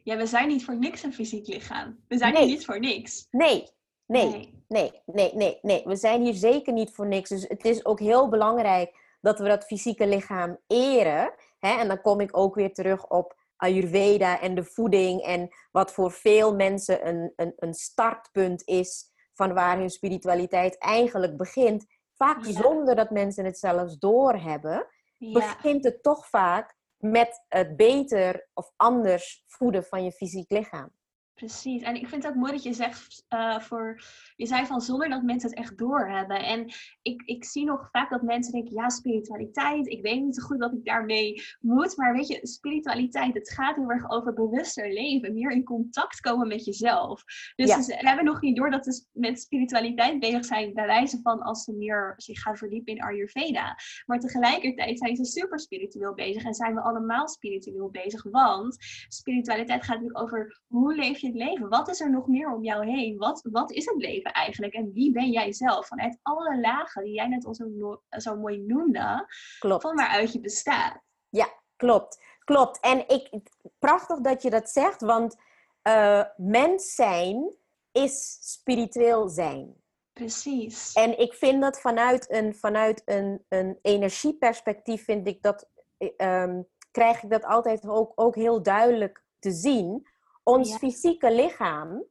[0.02, 1.98] ja, we zijn niet voor niks een fysiek lichaam.
[2.08, 3.26] We zijn hier niet voor niks.
[3.30, 3.68] Nee.
[4.06, 4.28] Nee.
[4.68, 7.28] nee, nee, nee, nee, We zijn hier zeker niet voor niks.
[7.28, 11.34] Dus het is ook heel belangrijk dat we dat fysieke lichaam eren.
[11.58, 11.78] Hè?
[11.78, 15.22] En dan kom ik ook weer terug op Ayurveda en de voeding.
[15.22, 21.36] En wat voor veel mensen een, een, een startpunt is van waar hun spiritualiteit eigenlijk
[21.36, 21.86] begint.
[22.14, 25.32] Vaak zonder dat mensen het zelfs doorhebben, ja.
[25.32, 30.97] begint het toch vaak met het beter of anders voeden van je fysiek lichaam.
[31.38, 31.82] Precies.
[31.82, 34.00] En ik vind het ook mooi dat je zegt uh, voor.
[34.36, 36.44] Je zei van zonder dat mensen het echt doorhebben.
[36.44, 36.72] En
[37.02, 39.86] ik, ik zie nog vaak dat mensen denken: ja, spiritualiteit.
[39.86, 41.96] Ik weet niet zo goed wat ik daarmee moet.
[41.96, 45.34] Maar weet je, spiritualiteit, het gaat heel erg over bewuster leven.
[45.34, 47.24] Meer in contact komen met jezelf.
[47.56, 47.82] Dus ja.
[47.82, 50.74] ze hebben nog niet door dat ze met spiritualiteit bezig zijn.
[50.74, 53.76] Bij wijze van als ze meer zich gaan verdiepen in Ayurveda.
[54.06, 56.44] Maar tegelijkertijd zijn ze super spiritueel bezig.
[56.44, 58.22] En zijn we allemaal spiritueel bezig.
[58.22, 58.76] Want
[59.08, 61.68] spiritualiteit gaat natuurlijk over hoe leef je het leven?
[61.68, 63.16] Wat is er nog meer om jou heen?
[63.16, 64.74] Wat, wat is het leven eigenlijk?
[64.74, 65.86] En wie ben jij zelf?
[65.86, 69.26] Vanuit alle lagen die jij net al zo, zo mooi noemde,
[69.58, 69.82] klopt.
[69.82, 71.00] van waaruit je bestaat.
[71.28, 72.26] Ja, klopt.
[72.44, 72.80] Klopt.
[72.80, 73.30] En ik,
[73.78, 75.36] prachtig dat je dat zegt, want
[75.82, 77.56] uh, mens zijn
[77.92, 79.74] is spiritueel zijn.
[80.12, 80.92] Precies.
[80.92, 85.68] En ik vind dat vanuit een, vanuit een, een energieperspectief vind ik dat,
[86.16, 90.06] um, krijg ik dat altijd ook, ook heel duidelijk te zien
[90.48, 92.04] ons fysieke lichaam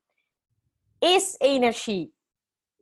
[1.00, 2.16] is energie.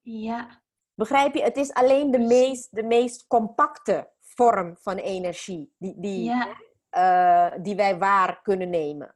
[0.01, 0.61] Ja.
[0.93, 1.41] Begrijp je?
[1.41, 6.31] Het is alleen de meest, de meest compacte vorm van energie die, die,
[6.91, 9.15] uh, die wij waar kunnen nemen.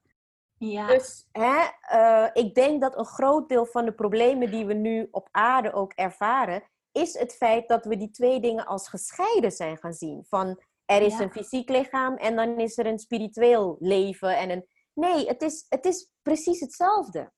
[0.58, 0.88] Ja.
[0.88, 1.60] Dus hè,
[1.94, 5.74] uh, ik denk dat een groot deel van de problemen die we nu op aarde
[5.74, 10.26] ook ervaren, is het feit dat we die twee dingen als gescheiden zijn gaan zien.
[10.30, 14.66] Van er is een fysiek lichaam en dan is er een spiritueel leven en een
[15.00, 17.32] Nee, het is, het is precies hetzelfde.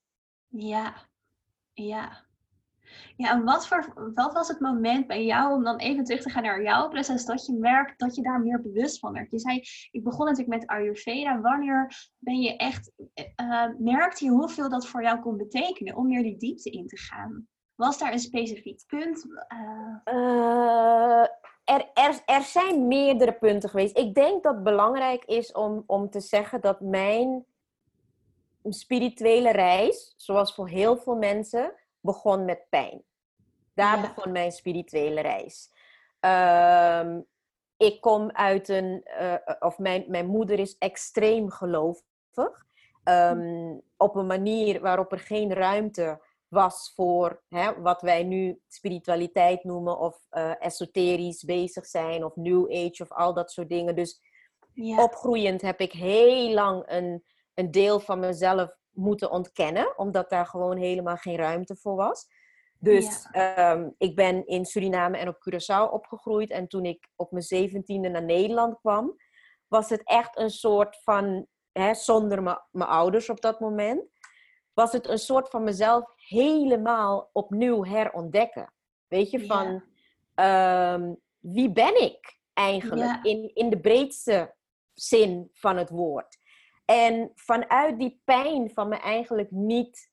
[0.47, 0.93] Ja,
[1.73, 2.29] ja.
[3.15, 6.29] Ja, en wat, voor, wat was het moment bij jou om dan even terug te
[6.29, 9.31] gaan naar jouw proces, dat je merkt dat je daar meer bewust van werd?
[9.31, 11.41] Je zei, ik begon natuurlijk met Ayurveda.
[11.41, 12.91] Wanneer ben je echt,
[13.41, 16.97] uh, merkte je hoeveel dat voor jou kon betekenen om meer die diepte in te
[16.97, 17.47] gaan?
[17.75, 19.25] Was daar een specifiek punt?
[20.07, 21.25] Uh...
[21.63, 23.97] er, er, er zijn meerdere punten geweest.
[23.97, 27.45] Ik denk dat het belangrijk is om, om te zeggen dat mijn
[28.69, 33.03] spirituele reis, zoals voor heel veel mensen, begon met pijn.
[33.73, 35.71] Daar begon mijn spirituele reis.
[36.19, 37.25] Um,
[37.77, 42.65] ik kom uit een, uh, of mijn, mijn moeder is extreem gelovig.
[43.03, 49.63] Um, op een manier waarop er geen ruimte was voor hè, wat wij nu spiritualiteit
[49.63, 53.95] noemen of uh, esoterisch bezig zijn of new age of al dat soort dingen.
[53.95, 54.21] Dus
[54.73, 55.03] ja.
[55.03, 60.77] opgroeiend heb ik heel lang een, een deel van mezelf moeten ontkennen, omdat daar gewoon
[60.77, 62.27] helemaal geen ruimte voor was.
[62.79, 66.49] Dus ehm, ik ben in Suriname en op Curaçao opgegroeid.
[66.49, 69.15] En toen ik op mijn zeventiende naar Nederland kwam,
[69.67, 74.09] was het echt een soort van, hè, zonder mijn ouders op dat moment,
[74.73, 78.73] was het een soort van mezelf helemaal opnieuw herontdekken.
[79.07, 79.83] Weet je, van
[80.35, 84.55] ehm, wie ben ik eigenlijk in, in de breedste
[84.93, 86.37] zin van het woord?
[86.91, 90.11] En vanuit die pijn van me eigenlijk niet,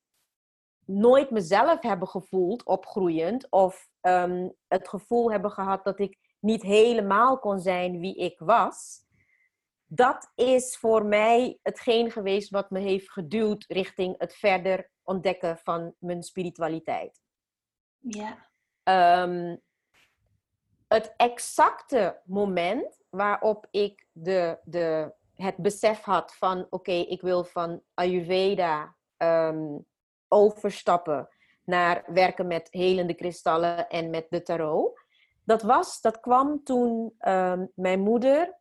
[0.84, 7.38] nooit mezelf hebben gevoeld opgroeiend, of um, het gevoel hebben gehad dat ik niet helemaal
[7.38, 9.06] kon zijn wie ik was,
[9.86, 15.94] dat is voor mij hetgeen geweest wat me heeft geduwd richting het verder ontdekken van
[15.98, 17.20] mijn spiritualiteit.
[17.98, 18.46] Ja.
[19.22, 19.60] Um,
[20.88, 27.82] het exacte moment waarop ik de, de het besef had van oké, ik wil van
[27.94, 29.84] Ayurveda um,
[30.28, 31.28] overstappen
[31.64, 35.00] naar werken met helende kristallen en met de tarot.
[35.44, 38.56] Dat, was, dat kwam toen um, mijn moeder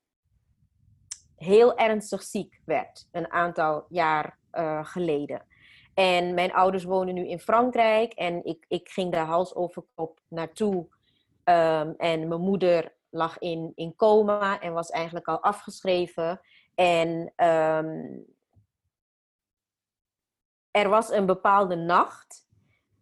[1.36, 5.46] heel ernstig ziek werd, een aantal jaar uh, geleden.
[5.94, 10.20] En mijn ouders wonen nu in Frankrijk en ik, ik ging daar hals over kop
[10.28, 10.88] naartoe.
[11.44, 16.42] Um, en mijn moeder lag in, in coma en was eigenlijk al afgeschreven.
[16.80, 18.26] En um,
[20.72, 22.48] er was een bepaalde nacht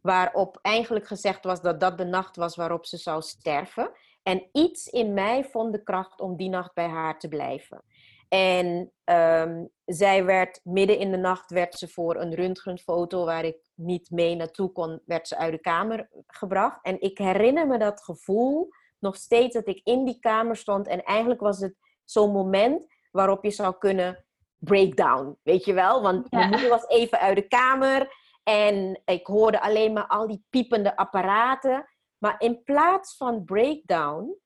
[0.01, 3.91] waarop eigenlijk gezegd was dat dat de nacht was waarop ze zou sterven.
[4.23, 7.83] En iets in mij vond de kracht om die nacht bij haar te blijven.
[8.29, 13.57] En um, zij werd midden in de nacht werd ze voor een röntgenfoto waar ik
[13.73, 16.79] niet mee naartoe kon, werd ze uit de kamer gebracht.
[16.81, 20.87] En ik herinner me dat gevoel nog steeds dat ik in die kamer stond.
[20.87, 24.25] En eigenlijk was het zo'n moment waarop je zou kunnen
[24.57, 26.01] breakdown, weet je wel?
[26.01, 30.45] Want mijn moeder was even uit de kamer en ik hoorde alleen maar al die
[30.49, 31.89] piepende apparaten.
[32.17, 34.39] Maar in plaats van breakdown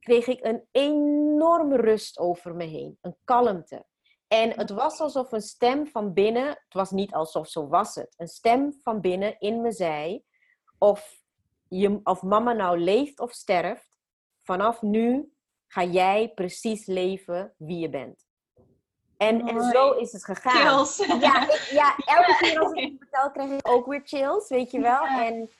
[0.00, 3.86] kreeg ik een enorme rust over me heen, een kalmte.
[4.28, 8.14] En het was alsof een stem van binnen, het was niet alsof zo was het,
[8.16, 10.24] een stem van binnen in me zei:
[10.78, 11.22] of,
[11.68, 13.98] je, of mama nou leeft of sterft,
[14.42, 15.33] vanaf nu
[15.74, 18.26] ga jij precies leven wie je bent.
[19.16, 20.52] En, en zo is het gegaan.
[20.52, 21.06] Chills.
[21.20, 24.70] Ja, ik, ja, elke keer als ik het vertel, krijg ik ook weer chills, weet
[24.70, 25.04] je wel.
[25.06, 25.50] En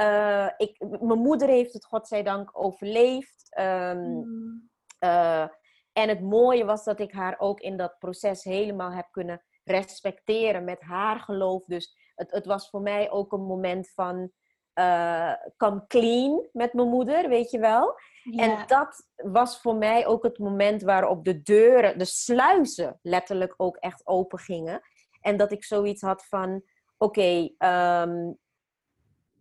[0.00, 3.58] uh, ik, mijn moeder heeft het godzijdank overleefd.
[3.58, 4.70] Um, mm.
[5.00, 5.46] uh,
[5.92, 10.64] en het mooie was dat ik haar ook in dat proces helemaal heb kunnen respecteren
[10.64, 11.64] met haar geloof.
[11.64, 14.32] Dus het, het was voor mij ook een moment van
[14.74, 17.94] uh, come clean met mijn moeder, weet je wel.
[18.36, 23.76] En dat was voor mij ook het moment waarop de deuren, de sluizen letterlijk ook
[23.76, 24.80] echt open gingen.
[25.20, 26.62] En dat ik zoiets had van,
[26.98, 28.38] oké, okay, um,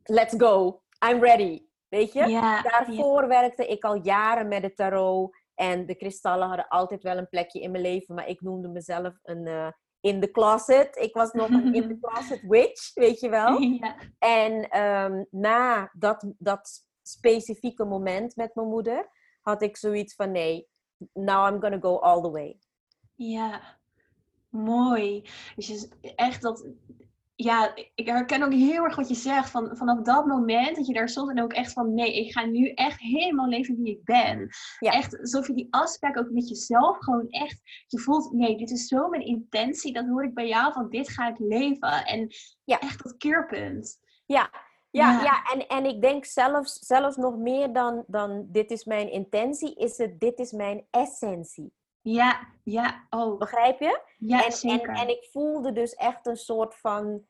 [0.03, 1.65] let's go, I'm ready.
[1.87, 2.27] Weet je?
[2.63, 5.39] Daarvoor werkte ik al jaren met de tarot.
[5.55, 8.15] En de kristallen hadden altijd wel een plekje in mijn leven.
[8.15, 9.67] Maar ik noemde mezelf een uh,
[10.01, 10.95] in the closet.
[10.95, 13.59] Ik was nog een in the closet witch, weet je wel.
[13.61, 13.95] Ja.
[14.19, 19.09] En um, na dat, dat specifieke moment met mijn moeder,
[19.41, 20.67] had ik zoiets van nee,
[21.13, 22.59] now I'm gonna go all the way.
[23.15, 23.79] Ja,
[24.49, 25.29] mooi.
[25.55, 26.67] Dus echt dat,
[27.43, 29.49] ja, ik herken ook heel erg wat je zegt.
[29.49, 32.45] Van, vanaf dat moment dat je daar stond en ook echt van nee, ik ga
[32.45, 34.49] nu echt helemaal leven wie ik ben.
[34.79, 34.91] Ja.
[34.91, 38.87] Echt alsof je die afspraak ook met jezelf gewoon echt, je voelt nee, dit is
[38.87, 39.93] zo mijn intentie.
[39.93, 42.05] Dat hoor ik bij jou van dit ga ik leven.
[42.05, 42.27] En
[42.63, 42.79] ja.
[42.79, 43.99] echt dat keerpunt.
[44.25, 44.49] Ja,
[44.89, 45.43] ja, ja.
[45.53, 49.97] en, en ik denk zelfs, zelfs nog meer dan, dan dit is mijn intentie, is
[49.97, 51.73] het dit is mijn essentie.
[52.01, 53.37] Ja, ja, oh.
[53.37, 54.01] Begrijp je?
[54.17, 54.89] Ja, en, zeker.
[54.89, 57.25] En, en ik voelde dus echt een soort van,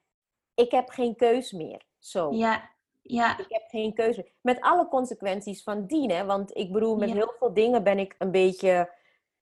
[0.61, 1.81] ik heb geen keus meer.
[1.99, 2.31] Zo.
[2.31, 2.69] Ja,
[3.01, 3.37] ja.
[3.37, 4.31] Ik heb geen keuze.
[4.41, 6.09] Met alle consequenties van dien.
[6.11, 6.25] Hè?
[6.25, 7.15] Want ik bedoel, met Ja.
[7.15, 8.93] heel veel dingen ben ik een beetje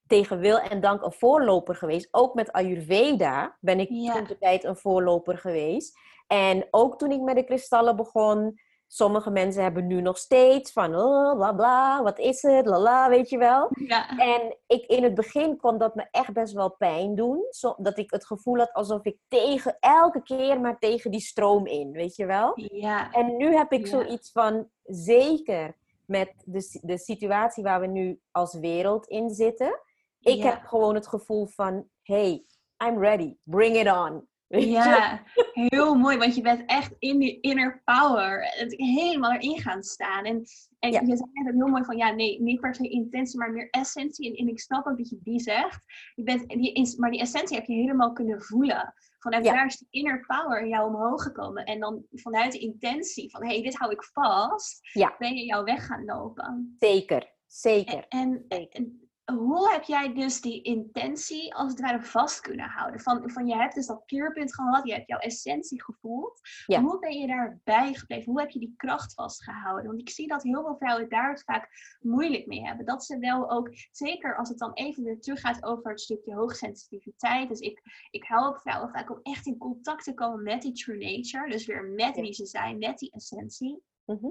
[0.06, 2.08] tegen wil en dank een voorloper geweest.
[2.10, 4.12] Ook met Ayurveda ben ik Ja.
[4.12, 5.98] toen de tijd een voorloper geweest.
[6.26, 8.60] En ook toen ik met de kristallen begon.
[8.92, 13.28] Sommige mensen hebben nu nog steeds van oh, bla bla, wat is het, lala, weet
[13.28, 13.68] je wel.
[13.70, 17.46] Ja, En ik, in het begin kon dat me echt best wel pijn doen.
[17.50, 21.66] Zo, dat ik het gevoel had alsof ik tegen, elke keer maar tegen die stroom
[21.66, 22.52] in, weet je wel.
[22.54, 23.90] ja, En nu heb ik Ja.
[23.90, 25.76] zoiets van, zeker
[26.06, 29.80] met de, de situatie waar we nu als wereld in zitten.
[30.20, 30.44] Ik Ja.
[30.50, 32.44] heb gewoon het gevoel van, hey,
[32.86, 34.28] I'm ready, bring it on.
[34.58, 35.22] Ja,
[35.52, 38.42] heel mooi, want je bent echt in die inner power.
[38.42, 40.24] Het helemaal erin gaan staan.
[40.24, 40.42] En,
[40.78, 41.00] en Ja.
[41.00, 44.30] je zei net heel mooi van, ja, nee, niet per se intentie, maar meer essentie.
[44.30, 45.82] En, en ik snap ook dat je die zegt.
[46.14, 48.94] Je bent, die, maar die essentie heb je helemaal kunnen voelen.
[49.18, 49.52] Vanuit Ja.
[49.52, 51.64] daar is die inner power in jou omhoog gekomen.
[51.64, 55.14] En dan vanuit de intentie van, hé, hey, dit hou ik vast, Ja.
[55.18, 56.76] ben je jouw weg gaan lopen.
[56.78, 58.04] Zeker, zeker.
[58.08, 63.00] En, en, en hoe heb jij dus die intentie als het ware vast kunnen houden?
[63.00, 66.40] Van, van je hebt dus dat keerpunt gehad, je hebt jouw essentie gevoeld.
[66.66, 66.80] Ja.
[66.80, 68.32] Hoe ben je daarbij gebleven?
[68.32, 69.86] Hoe heb je die kracht vastgehouden?
[69.86, 71.68] Want ik zie dat heel veel vrouwen daar het vaak
[72.00, 72.86] moeilijk mee hebben.
[72.86, 77.48] Dat ze wel ook, zeker als het dan even weer teruggaat over het stukje hoogsensitiviteit.
[77.48, 80.98] Dus ik, ik help vrouwen vaak om echt in contact te komen met die true
[80.98, 81.50] nature.
[81.50, 83.82] Dus weer met wie ze zijn, met die essentie.
[84.04, 84.30] Mhm.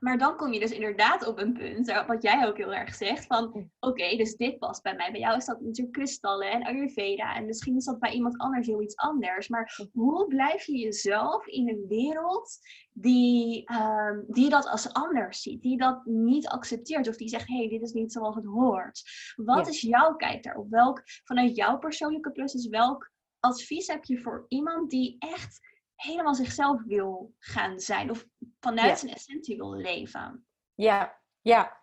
[0.00, 3.26] Maar dan kom je dus inderdaad op een punt, wat jij ook heel erg zegt,
[3.26, 5.10] van oké, dus dit past bij mij.
[5.10, 8.66] Bij jou is dat natuurlijk kristallen en Ayurveda en misschien is dat bij iemand anders
[8.66, 9.48] heel iets anders.
[9.48, 12.58] Maar hoe blijf je jezelf in een wereld
[12.92, 17.56] die, ehm, die dat als anders ziet, die dat niet accepteert of die zegt, hé,
[17.56, 19.02] hey, dit is niet zoals het hoort.
[19.36, 19.72] Wat Ja.
[19.72, 20.70] is jouw kijk daarop?
[20.70, 23.10] Welk, vanuit jouw persoonlijke plus is welk
[23.40, 25.60] advies heb je voor iemand die echt
[25.98, 28.26] helemaal zichzelf wil gaan zijn of
[28.60, 28.96] vanuit Ja.
[28.96, 30.46] zijn essentie wil leven.
[30.74, 31.76] Ja, ja.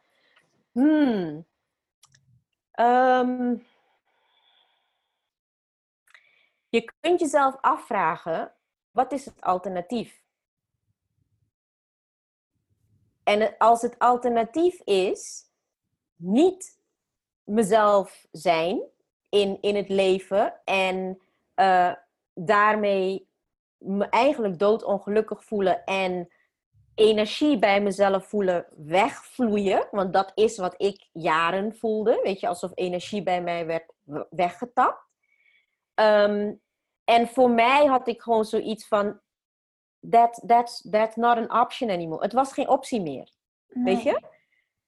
[0.72, 1.46] Hmm.
[2.72, 3.56] Ehm.
[6.70, 8.54] je kunt jezelf afvragen,
[8.92, 10.24] wat is het alternatief?
[13.24, 15.44] En als het alternatief is
[16.16, 16.80] niet
[17.44, 18.84] mezelf zijn
[19.30, 21.22] in, in het leven en
[21.54, 21.94] eh,
[22.34, 23.30] daarmee
[23.86, 26.30] me eigenlijk doodongelukkig voelen en
[26.96, 29.88] energie bij mezelf voelen wegvloeien.
[29.92, 32.20] Want dat is wat ik jaren voelde.
[32.24, 33.94] Weet je, alsof energie bij mij werd
[34.30, 35.04] weggetapt.
[35.94, 36.54] Ehm,
[37.04, 39.20] en voor mij had ik gewoon zoiets van...
[40.10, 42.24] That, that's, that's not an option anymore.
[42.24, 43.30] Het was geen optie meer.
[43.68, 44.22] Weet je?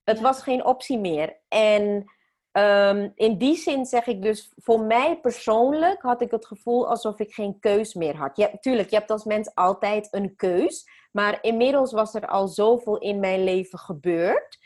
[0.03, 0.23] Het Ja.
[0.23, 1.37] was geen optie meer.
[1.47, 2.11] En
[2.57, 7.19] ehm, in die zin zeg ik dus, voor mij persoonlijk had ik het gevoel alsof
[7.19, 8.37] ik geen keus meer had.
[8.37, 10.89] Je, tuurlijk, je hebt als mens altijd een keus.
[11.11, 14.57] Maar inmiddels was er al zoveel in mijn leven gebeurd.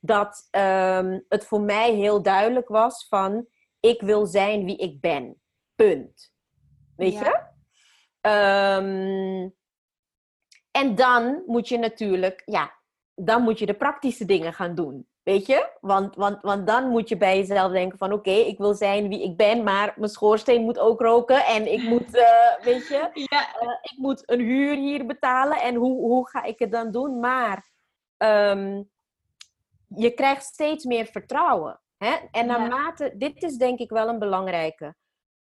[0.00, 3.46] Dat ehm, het voor mij heel duidelijk was van,
[3.80, 5.40] ik wil zijn wie ik ben.
[5.74, 6.32] Punt.
[6.96, 7.20] Weet Ja.
[7.24, 7.48] je?
[8.20, 9.48] Ehm,
[10.70, 12.72] en dan moet je natuurlijk, ja,
[13.14, 15.09] dan moet je de praktische dingen gaan doen.
[15.30, 15.70] Weet je?
[15.80, 19.22] Want, want, want dan moet je bij jezelf denken van oké, ik wil zijn wie
[19.22, 23.60] ik ben, maar mijn schoorsteen moet ook roken en ik moet, eh, weet je, Ja,
[23.60, 27.20] eh, ik moet een huur hier betalen en hoe, hoe ga ik het dan doen?
[27.20, 27.70] Maar
[28.16, 28.82] ehm,
[29.86, 31.80] je krijgt steeds meer vertrouwen.
[31.96, 32.16] Hè?
[32.30, 32.56] En Ja.
[32.56, 34.94] naarmate, dit is denk ik wel een belangrijke,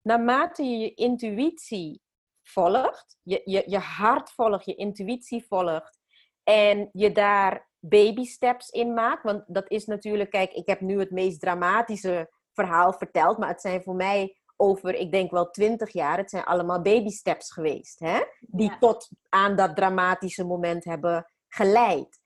[0.02, 2.02] naarmate je je intuïtie
[2.42, 5.98] volgt, je, je, je hart volgt, je intuïtie volgt
[6.42, 10.98] en je daar baby steps in maakt, want dat is natuurlijk, kijk, ik heb nu
[10.98, 15.92] het meest dramatische verhaal verteld, maar het zijn voor mij over, ik denk wel twintig
[15.92, 18.20] jaar, het zijn allemaal baby steps geweest, hè?
[18.40, 18.78] die Ja.
[18.78, 22.20] tot aan dat dramatische moment hebben geleid.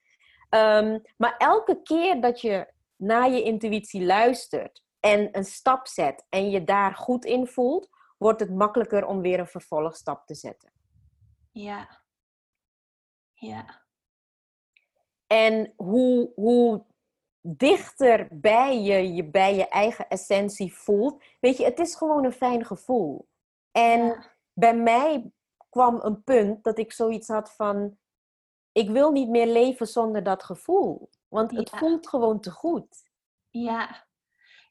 [0.49, 6.51] Ehm, maar elke keer dat je naar je intuïtie luistert en een stap zet en
[6.51, 7.89] je daar goed in voelt,
[8.19, 10.73] wordt het makkelijker om weer een vervolgstap te zetten.
[11.51, 12.05] ja.
[13.39, 13.86] Ja,
[15.27, 16.85] En hoe, hoe
[17.41, 22.33] dichter bij je, je bij je eigen essentie voelt, weet je, het is gewoon een
[22.33, 23.29] fijn gevoel.
[23.73, 24.33] En Ja.
[24.53, 25.31] bij mij
[25.71, 27.99] kwam een punt dat ik zoiets had van,
[28.73, 31.11] ik wil niet meer leven zonder dat gevoel.
[31.29, 31.79] Want het Ja.
[31.79, 33.11] voelt gewoon te goed.
[33.51, 34.05] ja.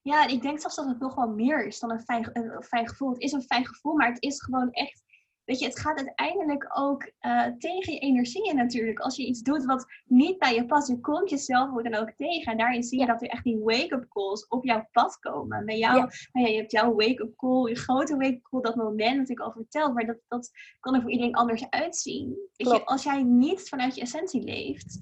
[0.01, 2.87] Ja, ik denk zelfs dat het nog wel meer is dan een fijn, een fijn
[2.89, 3.09] gevoel.
[3.09, 5.03] Het is een fijn gevoel, maar het is gewoon echt
[5.45, 8.99] weet je, het gaat uiteindelijk ook uh, tegen je energieën natuurlijk.
[8.99, 12.51] Als je iets doet wat niet bij je past, je komt jezelf dan ook tegen.
[12.51, 15.65] En daarin zie je dat er echt die wake-up calls op jouw pad komen.
[15.65, 16.09] Bij jou, ja.
[16.31, 19.39] Nou ja, je hebt jouw wake-up call, je grote wake-up call, dat moment dat ik
[19.39, 19.93] al verteld.
[19.93, 22.37] Maar dat, dat kan er voor iedereen anders uitzien.
[22.55, 24.99] Weet je, als jij niet vanuit je essentie leeft,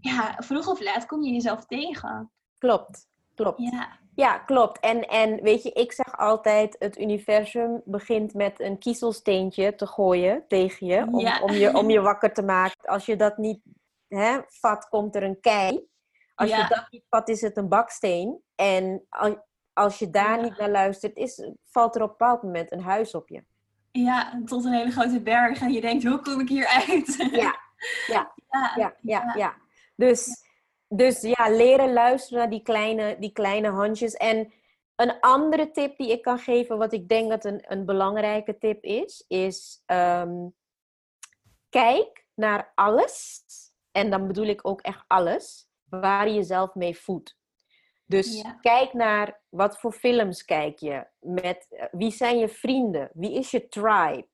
[0.00, 2.30] ja, vroeg of laat kom je jezelf tegen.
[2.58, 3.62] Klopt, klopt.
[3.62, 3.98] Ja.
[4.18, 4.80] Ja, klopt.
[4.80, 10.44] En, en weet je, ik zeg altijd, het universum begint met een kiezelsteentje te gooien
[10.48, 11.06] tegen je.
[11.06, 12.88] Om, om, je, om je wakker te maken.
[12.88, 13.60] Als je dat niet
[14.08, 15.86] hè, vat, komt er een kei.
[16.34, 18.42] Als je dat niet vat, is het een baksteen.
[18.54, 19.06] En
[19.72, 23.14] als je daar niet naar luistert, is, valt er op een bepaald moment een huis
[23.14, 23.44] op je.
[23.90, 25.60] Ja, tot een hele grote berg.
[25.60, 27.28] En je denkt, hoe kom ik hier uit?
[27.30, 27.56] Ja,
[28.14, 28.32] ja,
[28.76, 29.32] ja, ja.
[29.36, 29.54] ja,
[29.96, 30.47] Dus
[30.88, 34.14] dus ja, leren luisteren naar die kleine, die kleine handjes.
[34.14, 34.52] En
[34.96, 38.84] een andere tip die ik kan geven, wat ik denk dat een, een belangrijke tip
[38.84, 40.54] is, is um,
[41.68, 43.44] kijk naar alles.
[43.92, 47.36] En dan bedoel ik ook echt alles, waar je jezelf mee voedt.
[48.06, 51.06] Dus kijk naar wat voor films kijk je.
[51.18, 53.10] Met, wie zijn je vrienden?
[53.12, 54.26] Wie is je tribe?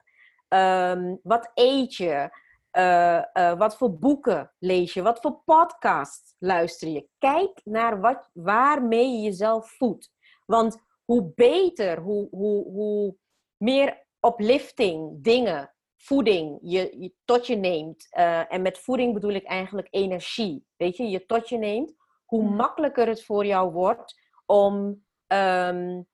[0.49, 2.31] Um, wat eet je?
[2.77, 5.03] Uh, uh, wat voor boeken lees je?
[5.03, 7.09] Wat voor podcasts luister je?
[7.19, 10.13] Kijk naar wat, waarmee je jezelf voedt.
[10.47, 13.17] Want hoe beter, hoe, hoe, hoe
[13.57, 18.07] meer uplifting dingen, voeding je, je tot je neemt.
[18.11, 20.67] Uh, en met voeding bedoel ik eigenlijk energie.
[20.77, 21.95] Weet je, je tot je neemt.
[22.25, 22.57] Hoe hmm.
[22.57, 26.07] makkelijker het voor jou wordt om um,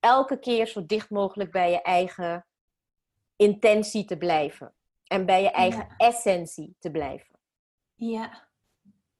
[0.00, 2.46] elke keer zo dicht mogelijk bij je eigen
[3.36, 4.74] intentie te blijven.
[5.14, 7.38] En bij je eigen essentie te blijven.
[7.94, 8.48] Ja,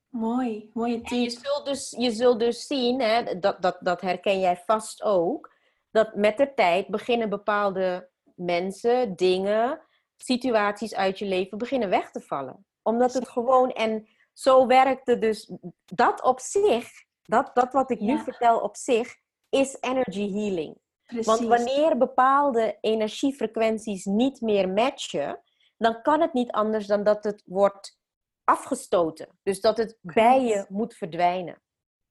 [0.09, 0.71] mooi.
[0.73, 1.19] Mooie tip.
[1.19, 5.55] je zult dus, je zult dus zien, hè, dat, dat, dat herken jij vast ook,
[5.91, 9.81] dat met de tijd beginnen bepaalde mensen, dingen,
[10.17, 12.67] situaties uit je leven beginnen weg te vallen.
[12.83, 15.53] Omdat het gewoon, en zo werkt het dus,
[15.85, 16.89] dat op zich,
[17.23, 19.17] dat, dat wat ik nu vertel op zich,
[19.49, 20.79] is energy healing.
[21.07, 21.27] Precies.
[21.27, 25.43] Want wanneer bepaalde energiefrequenties niet meer matchen,
[25.77, 27.99] dan kan het niet anders dan dat het wordt
[28.45, 29.39] afgestoten.
[29.43, 31.63] Dus dat het bij je moet verdwijnen.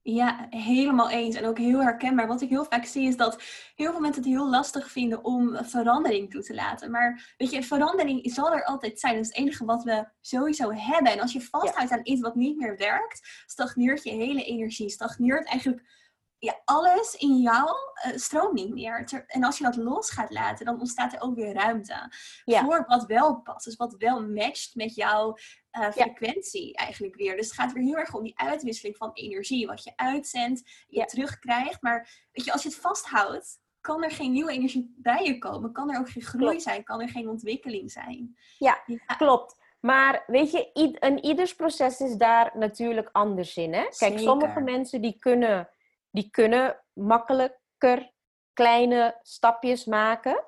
[0.06, 1.36] Ja, helemaal eens.
[1.36, 2.28] En ook heel herkenbaar.
[2.28, 3.44] Wat ik heel vaak zie is dat
[3.76, 6.92] heel veel mensen het heel lastig vinden om verandering toe te laten.
[6.92, 9.14] Maar weet je, verandering zal er altijd zijn.
[9.14, 11.12] Dat is het enige wat we sowieso hebben.
[11.12, 14.90] En als je vasthoudt aan iets wat niet meer werkt, stagneert je hele energie.
[14.90, 16.03] Stagneert eigenlijk
[16.44, 17.70] ja, alles in jou
[18.08, 19.24] uh, stroomt niet meer.
[19.28, 22.12] en als je dat los gaat laten, dan ontstaat er ook weer ruimte
[22.46, 23.66] voor wat wel past.
[23.66, 25.38] Dus wat wel matcht met jouw
[25.72, 27.36] uh, frequentie eigenlijk weer.
[27.36, 29.68] Dus het gaat weer heel erg om die uitwisseling van energie.
[29.68, 31.82] Wat je uitzendt, je terugkrijgt.
[31.82, 35.72] Maar weet je, als je het vasthoudt, kan er geen nieuwe energie bij je komen.
[35.72, 36.84] Kan er ook geen groei zijn.
[36.84, 38.38] Kan er geen ontwikkeling zijn.
[38.58, 38.84] Ja,
[39.18, 39.62] klopt.
[39.80, 40.70] Maar weet je,
[41.00, 43.74] een ieders proces is daar natuurlijk anders in.
[43.74, 43.88] Hè?
[43.98, 45.70] Kijk, sommige mensen die kunnen
[46.14, 48.12] die kunnen makkelijker
[48.54, 50.46] kleine stapjes maken.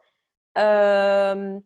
[0.51, 1.59] Ehm,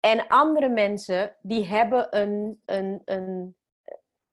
[0.00, 3.56] en andere mensen die hebben een, een, een,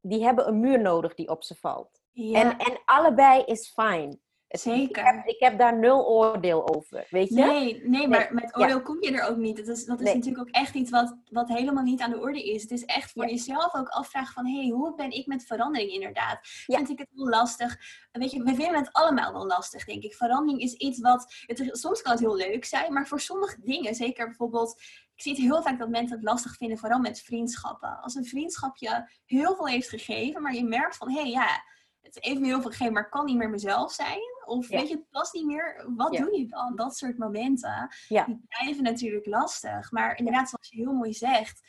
[0.01, 2.01] die hebben een muur nodig die op ze valt.
[2.13, 4.21] En, en allebei is fijn.
[4.47, 5.07] Zeker.
[5.07, 7.35] Ik heb, ik heb, daar nul oordeel over, weet je?
[7.35, 9.57] Nee, nee maar met oordeel kom je er ook niet.
[9.57, 12.43] Dat is, dat is natuurlijk ook echt iets wat, wat helemaal niet aan de orde
[12.43, 12.61] is.
[12.61, 14.45] Het is echt voor jezelf ook afvragen van...
[14.45, 16.39] hé, hey, hoe ben ik met verandering inderdaad?
[16.41, 17.77] Vind ik het wel lastig?
[18.11, 20.13] Weet je, we vinden het allemaal wel lastig, denk ik.
[20.13, 21.33] Verandering is iets wat...
[21.45, 23.95] Het, soms kan het heel leuk zijn, maar voor sommige dingen...
[23.95, 24.81] zeker bijvoorbeeld...
[25.15, 28.01] Ik zie het heel vaak dat mensen het lastig vinden, vooral met vriendschappen.
[28.01, 31.11] Als een vriendschap je heel veel heeft gegeven, maar je merkt van...
[31.11, 31.63] hé, hey, ja
[32.13, 34.21] het heeft me heel veel gegeven, maar kan niet meer mezelf zijn.
[34.45, 35.85] Of weet je, het past niet meer.
[35.95, 36.75] Wat doe je dan?
[36.75, 37.89] Dat soort momenten.
[38.07, 39.91] Die blijven natuurlijk lastig.
[39.91, 41.61] Maar inderdaad, zoals je heel mooi zegt.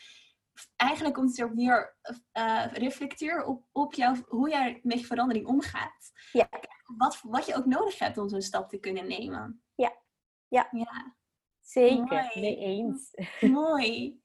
[0.77, 1.97] Eigenlijk komt het er weer
[2.33, 6.13] uh, reflecteer op, op jou, hoe jij met verandering omgaat.
[6.33, 6.49] Ja.
[6.97, 9.63] Wat, wat je ook nodig hebt om zo'n stap te kunnen nemen.
[9.75, 9.93] Ja,
[10.49, 10.69] ja.
[10.71, 11.17] ja.
[11.61, 12.31] zeker.
[12.35, 12.41] Mooi.
[12.41, 13.11] Mee eens.
[13.41, 14.21] Mooi.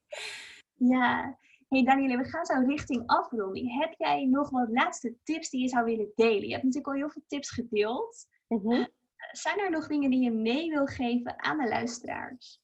[0.76, 1.38] Ja
[1.74, 3.80] hey Danielle, we gaan zo richting afronding.
[3.80, 6.46] Heb jij nog wat laatste tips die je zou willen delen?
[6.46, 8.26] Je hebt natuurlijk al heel veel tips gedeeld.
[8.48, 8.84] Mhm.
[9.32, 12.62] Zijn er nog dingen die je mee wil geven aan de luisteraars?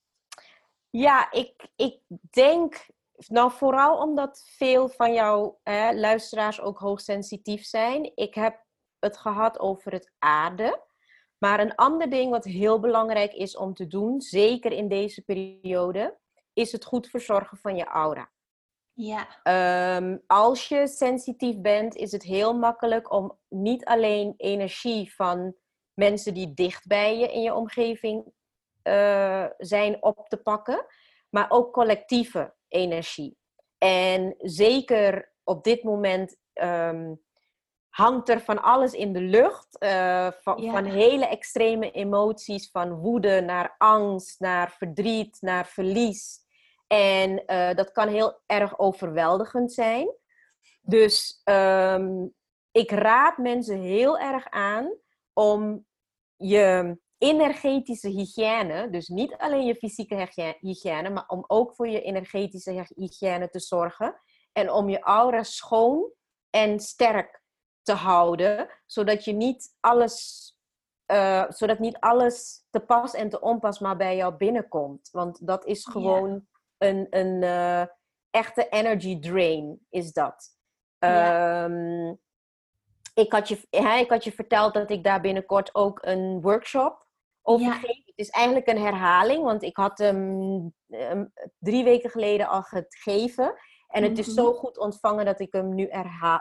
[0.91, 2.01] Ja, ik, ik
[2.31, 2.87] denk,
[3.29, 8.13] nou vooral omdat veel van jouw hè, luisteraars ook hoogsensitief zijn.
[8.15, 8.65] Ik heb
[8.99, 10.83] het gehad over het aarde.
[11.39, 16.19] Maar een ander ding wat heel belangrijk is om te doen, zeker in deze periode,
[16.53, 18.31] is het goed verzorgen van je aura.
[19.03, 19.27] Ja.
[19.43, 25.55] Ehm, als je sensitief bent, is het heel makkelijk om niet alleen energie van
[25.95, 28.33] mensen die dicht bij je in je omgeving
[28.85, 30.87] uh, zijn op te pakken,
[31.31, 33.37] maar ook collectieve energie.
[33.79, 37.15] En zeker op dit moment ehm,
[37.89, 39.77] hangt er van alles in de lucht.
[39.79, 46.40] Uh, van, van, hele extreme emoties, van woede naar angst, naar verdriet, naar verlies.
[46.93, 50.15] En uh, dat kan heel erg overweldigend zijn.
[50.81, 52.35] Dus um,
[52.71, 54.95] ik raad mensen heel erg aan
[55.33, 55.87] om
[56.37, 62.87] je energetische hygiëne, dus niet alleen je fysieke hygiëne, maar om ook voor je energetische
[62.95, 64.21] hygiëne te zorgen.
[64.53, 66.13] En om je aura schoon
[66.51, 67.43] en sterk
[67.83, 70.45] te houden, zodat je niet alles,
[71.13, 75.09] uh, zodat niet alles te pas en te onpas maar bij jou binnenkomt.
[75.13, 76.49] Want dat is gewoon
[76.81, 77.85] een, een uh,
[78.31, 80.59] echte energy drain, is dat.
[80.99, 82.21] Um,
[83.15, 87.07] ik, had je, hè, ik had je verteld dat ik daar binnenkort ook een workshop
[87.43, 88.03] over geef.
[88.05, 90.75] Het is eigenlijk een herhaling, want ik had hem
[91.59, 93.55] drie weken geleden al gegeven.
[93.89, 94.37] En het is mhm.
[94.37, 95.89] zo goed ontvangen dat ik hem nu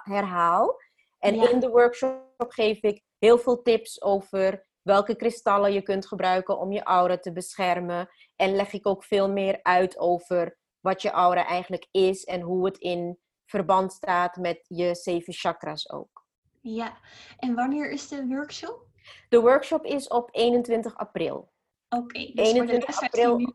[0.03, 0.75] herhaal.
[1.19, 6.59] En in de workshop geef ik heel veel tips over welke kristallen je kunt gebruiken
[6.59, 8.09] om je aura te beschermen.
[8.39, 12.65] En leg ik ook veel meer uit over wat je aura eigenlijk is en hoe
[12.65, 16.25] het in verband staat met je zeven chakras ook.
[16.61, 16.97] Ja,
[17.37, 18.85] en wanneer is de workshop?
[19.29, 21.51] De workshop is op 21 april.
[21.89, 23.37] Oké, dus 21 voor de april...
[23.37, 23.53] die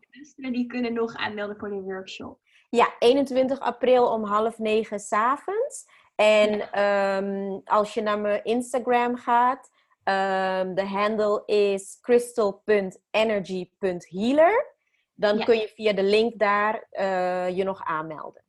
[0.51, 2.39] die kunnen nog aanmelden voor de workshop.
[2.69, 5.85] Ja, 21 april om half negen s'avonds.
[6.15, 9.69] En ehm, als je naar mijn Instagram gaat,
[10.03, 14.74] um, de handle is crystal.energy.healer.
[15.15, 18.43] Dan kun je via de link daar uh, je nog aanmelden.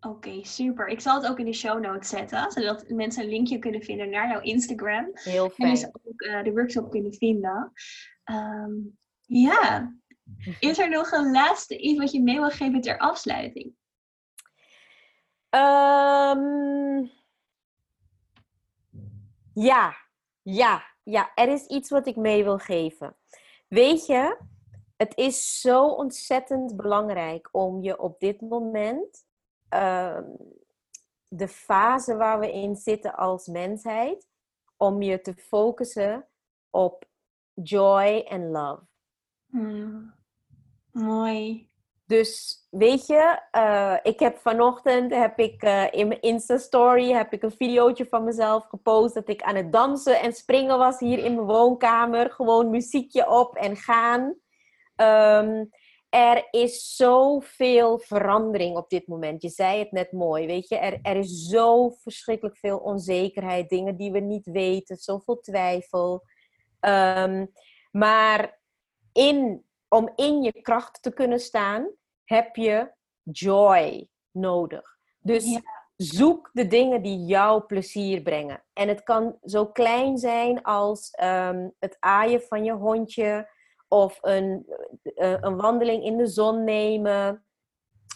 [0.00, 0.86] Oké, super.
[0.86, 4.10] Ik zal het ook in de show notes zetten, zodat mensen een linkje kunnen vinden
[4.10, 5.10] naar jouw Instagram.
[5.12, 5.68] Heel fijn.
[5.68, 7.72] En dus ook uh, de workshop kunnen vinden.
[8.24, 9.94] Um, ja.
[10.60, 13.74] Is er nog een laatste iets wat je mee wil geven ter afsluiting?
[15.50, 17.10] Um,
[19.54, 19.94] ja,
[20.42, 21.30] ja, ja.
[21.34, 23.16] Er is iets wat ik mee wil geven.
[23.68, 24.38] Weet je,
[24.96, 29.26] het is zo ontzettend belangrijk om je op dit moment
[29.74, 30.18] uh,
[31.28, 34.28] de fase waar we in zitten als mensheid,
[34.76, 36.26] om je te focussen
[36.70, 37.04] op
[37.54, 38.82] joy en love.
[39.46, 40.14] Hmm.
[40.92, 41.70] Mooi.
[42.06, 47.42] Dus weet je, uh, ik heb vanochtend heb ik, uh, in mijn Insta-story heb ik
[47.42, 51.34] een videootje van mezelf gepost dat ik aan het dansen en springen was hier in
[51.34, 52.30] mijn woonkamer.
[52.30, 54.34] Gewoon muziekje op en gaan.
[54.96, 55.68] Um,
[56.08, 59.42] er is zoveel verandering op dit moment.
[59.42, 60.76] Je zei het net mooi, weet je.
[60.76, 66.24] Er, er is zo verschrikkelijk veel onzekerheid, dingen die we niet weten, zoveel twijfel.
[66.80, 67.52] Um,
[67.90, 68.60] maar
[69.12, 71.90] in om in je kracht te kunnen staan,
[72.24, 72.92] heb je
[73.22, 74.96] joy nodig.
[75.18, 75.60] Dus
[75.96, 78.64] zoek de dingen die jou plezier brengen.
[78.72, 83.50] En het kan zo klein zijn als um, het aaien van je hondje,
[83.88, 84.66] of een,
[85.02, 87.46] uh, een wandeling in de zon nemen,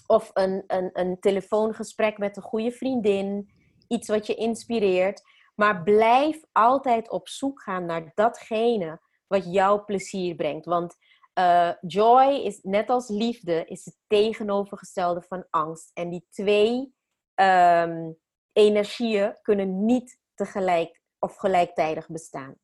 [0.06, 3.50] of een, een, een telefoongesprek met een goede vriendin,
[3.88, 5.22] iets wat je inspireert.
[5.54, 10.66] Maar blijf altijd op zoek gaan naar datgene wat jou plezier brengt.
[10.66, 10.96] Want
[11.38, 15.90] uh, joy is net als liefde, is het tegenovergestelde van angst.
[15.94, 16.94] En die twee
[17.34, 18.18] um,
[18.52, 22.54] energieën kunnen niet tegelijk of gelijktijdig bestaan.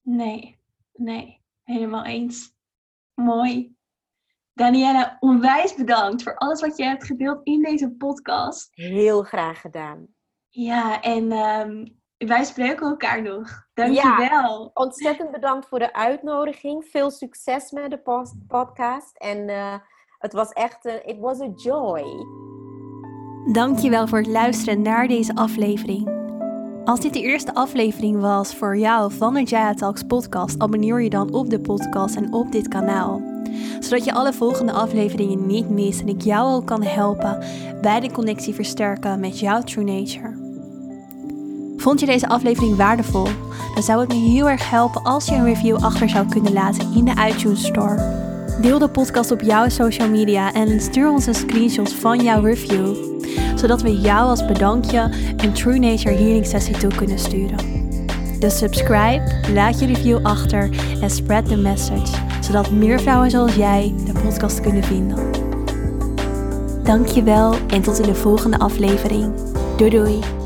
[0.00, 0.60] Nee,
[0.92, 2.52] nee, helemaal eens.
[3.14, 3.76] Mooi.
[4.52, 8.68] Daniela, onwijs bedankt voor alles wat je hebt gedeeld in deze podcast.
[8.74, 10.06] Heel graag gedaan.
[10.48, 13.66] Ja, en um, wij spreken elkaar nog.
[13.74, 14.62] Dankjewel.
[14.62, 16.84] Ja, ontzettend bedankt voor de uitnodiging.
[16.84, 19.16] Veel succes met de podcast.
[19.16, 19.74] En uh,
[20.18, 22.04] het was echt, een, it was a joy.
[23.52, 26.23] Dankjewel voor het luisteren naar deze aflevering.
[26.84, 31.10] Als dit de eerste aflevering was voor jou van de Jaya Talks podcast, abonneer je
[31.10, 33.22] dan op de podcast en op dit kanaal.
[33.80, 37.38] Zodat je alle volgende afleveringen niet mist en ik jou ook kan helpen
[37.80, 40.42] bij de connectie versterken met jouw true nature.
[41.76, 43.26] Vond je deze aflevering waardevol?
[43.74, 46.92] Dan zou het me heel erg helpen als je een review achter zou kunnen laten
[46.94, 48.22] in de iTunes Store.
[48.60, 53.13] Deel de podcast op jouw social media en stuur ons een screenshot van jouw review,
[53.54, 57.58] zodat we jou als bedankje een True Nature Healing sessie toe kunnen sturen.
[58.38, 59.22] Dus subscribe,
[59.54, 60.70] laat je review achter
[61.00, 65.18] en spread the message, zodat meer vrouwen zoals jij de podcast kunnen vinden.
[66.82, 69.32] Dankjewel en tot in de volgende aflevering.
[69.76, 70.43] Doei doei!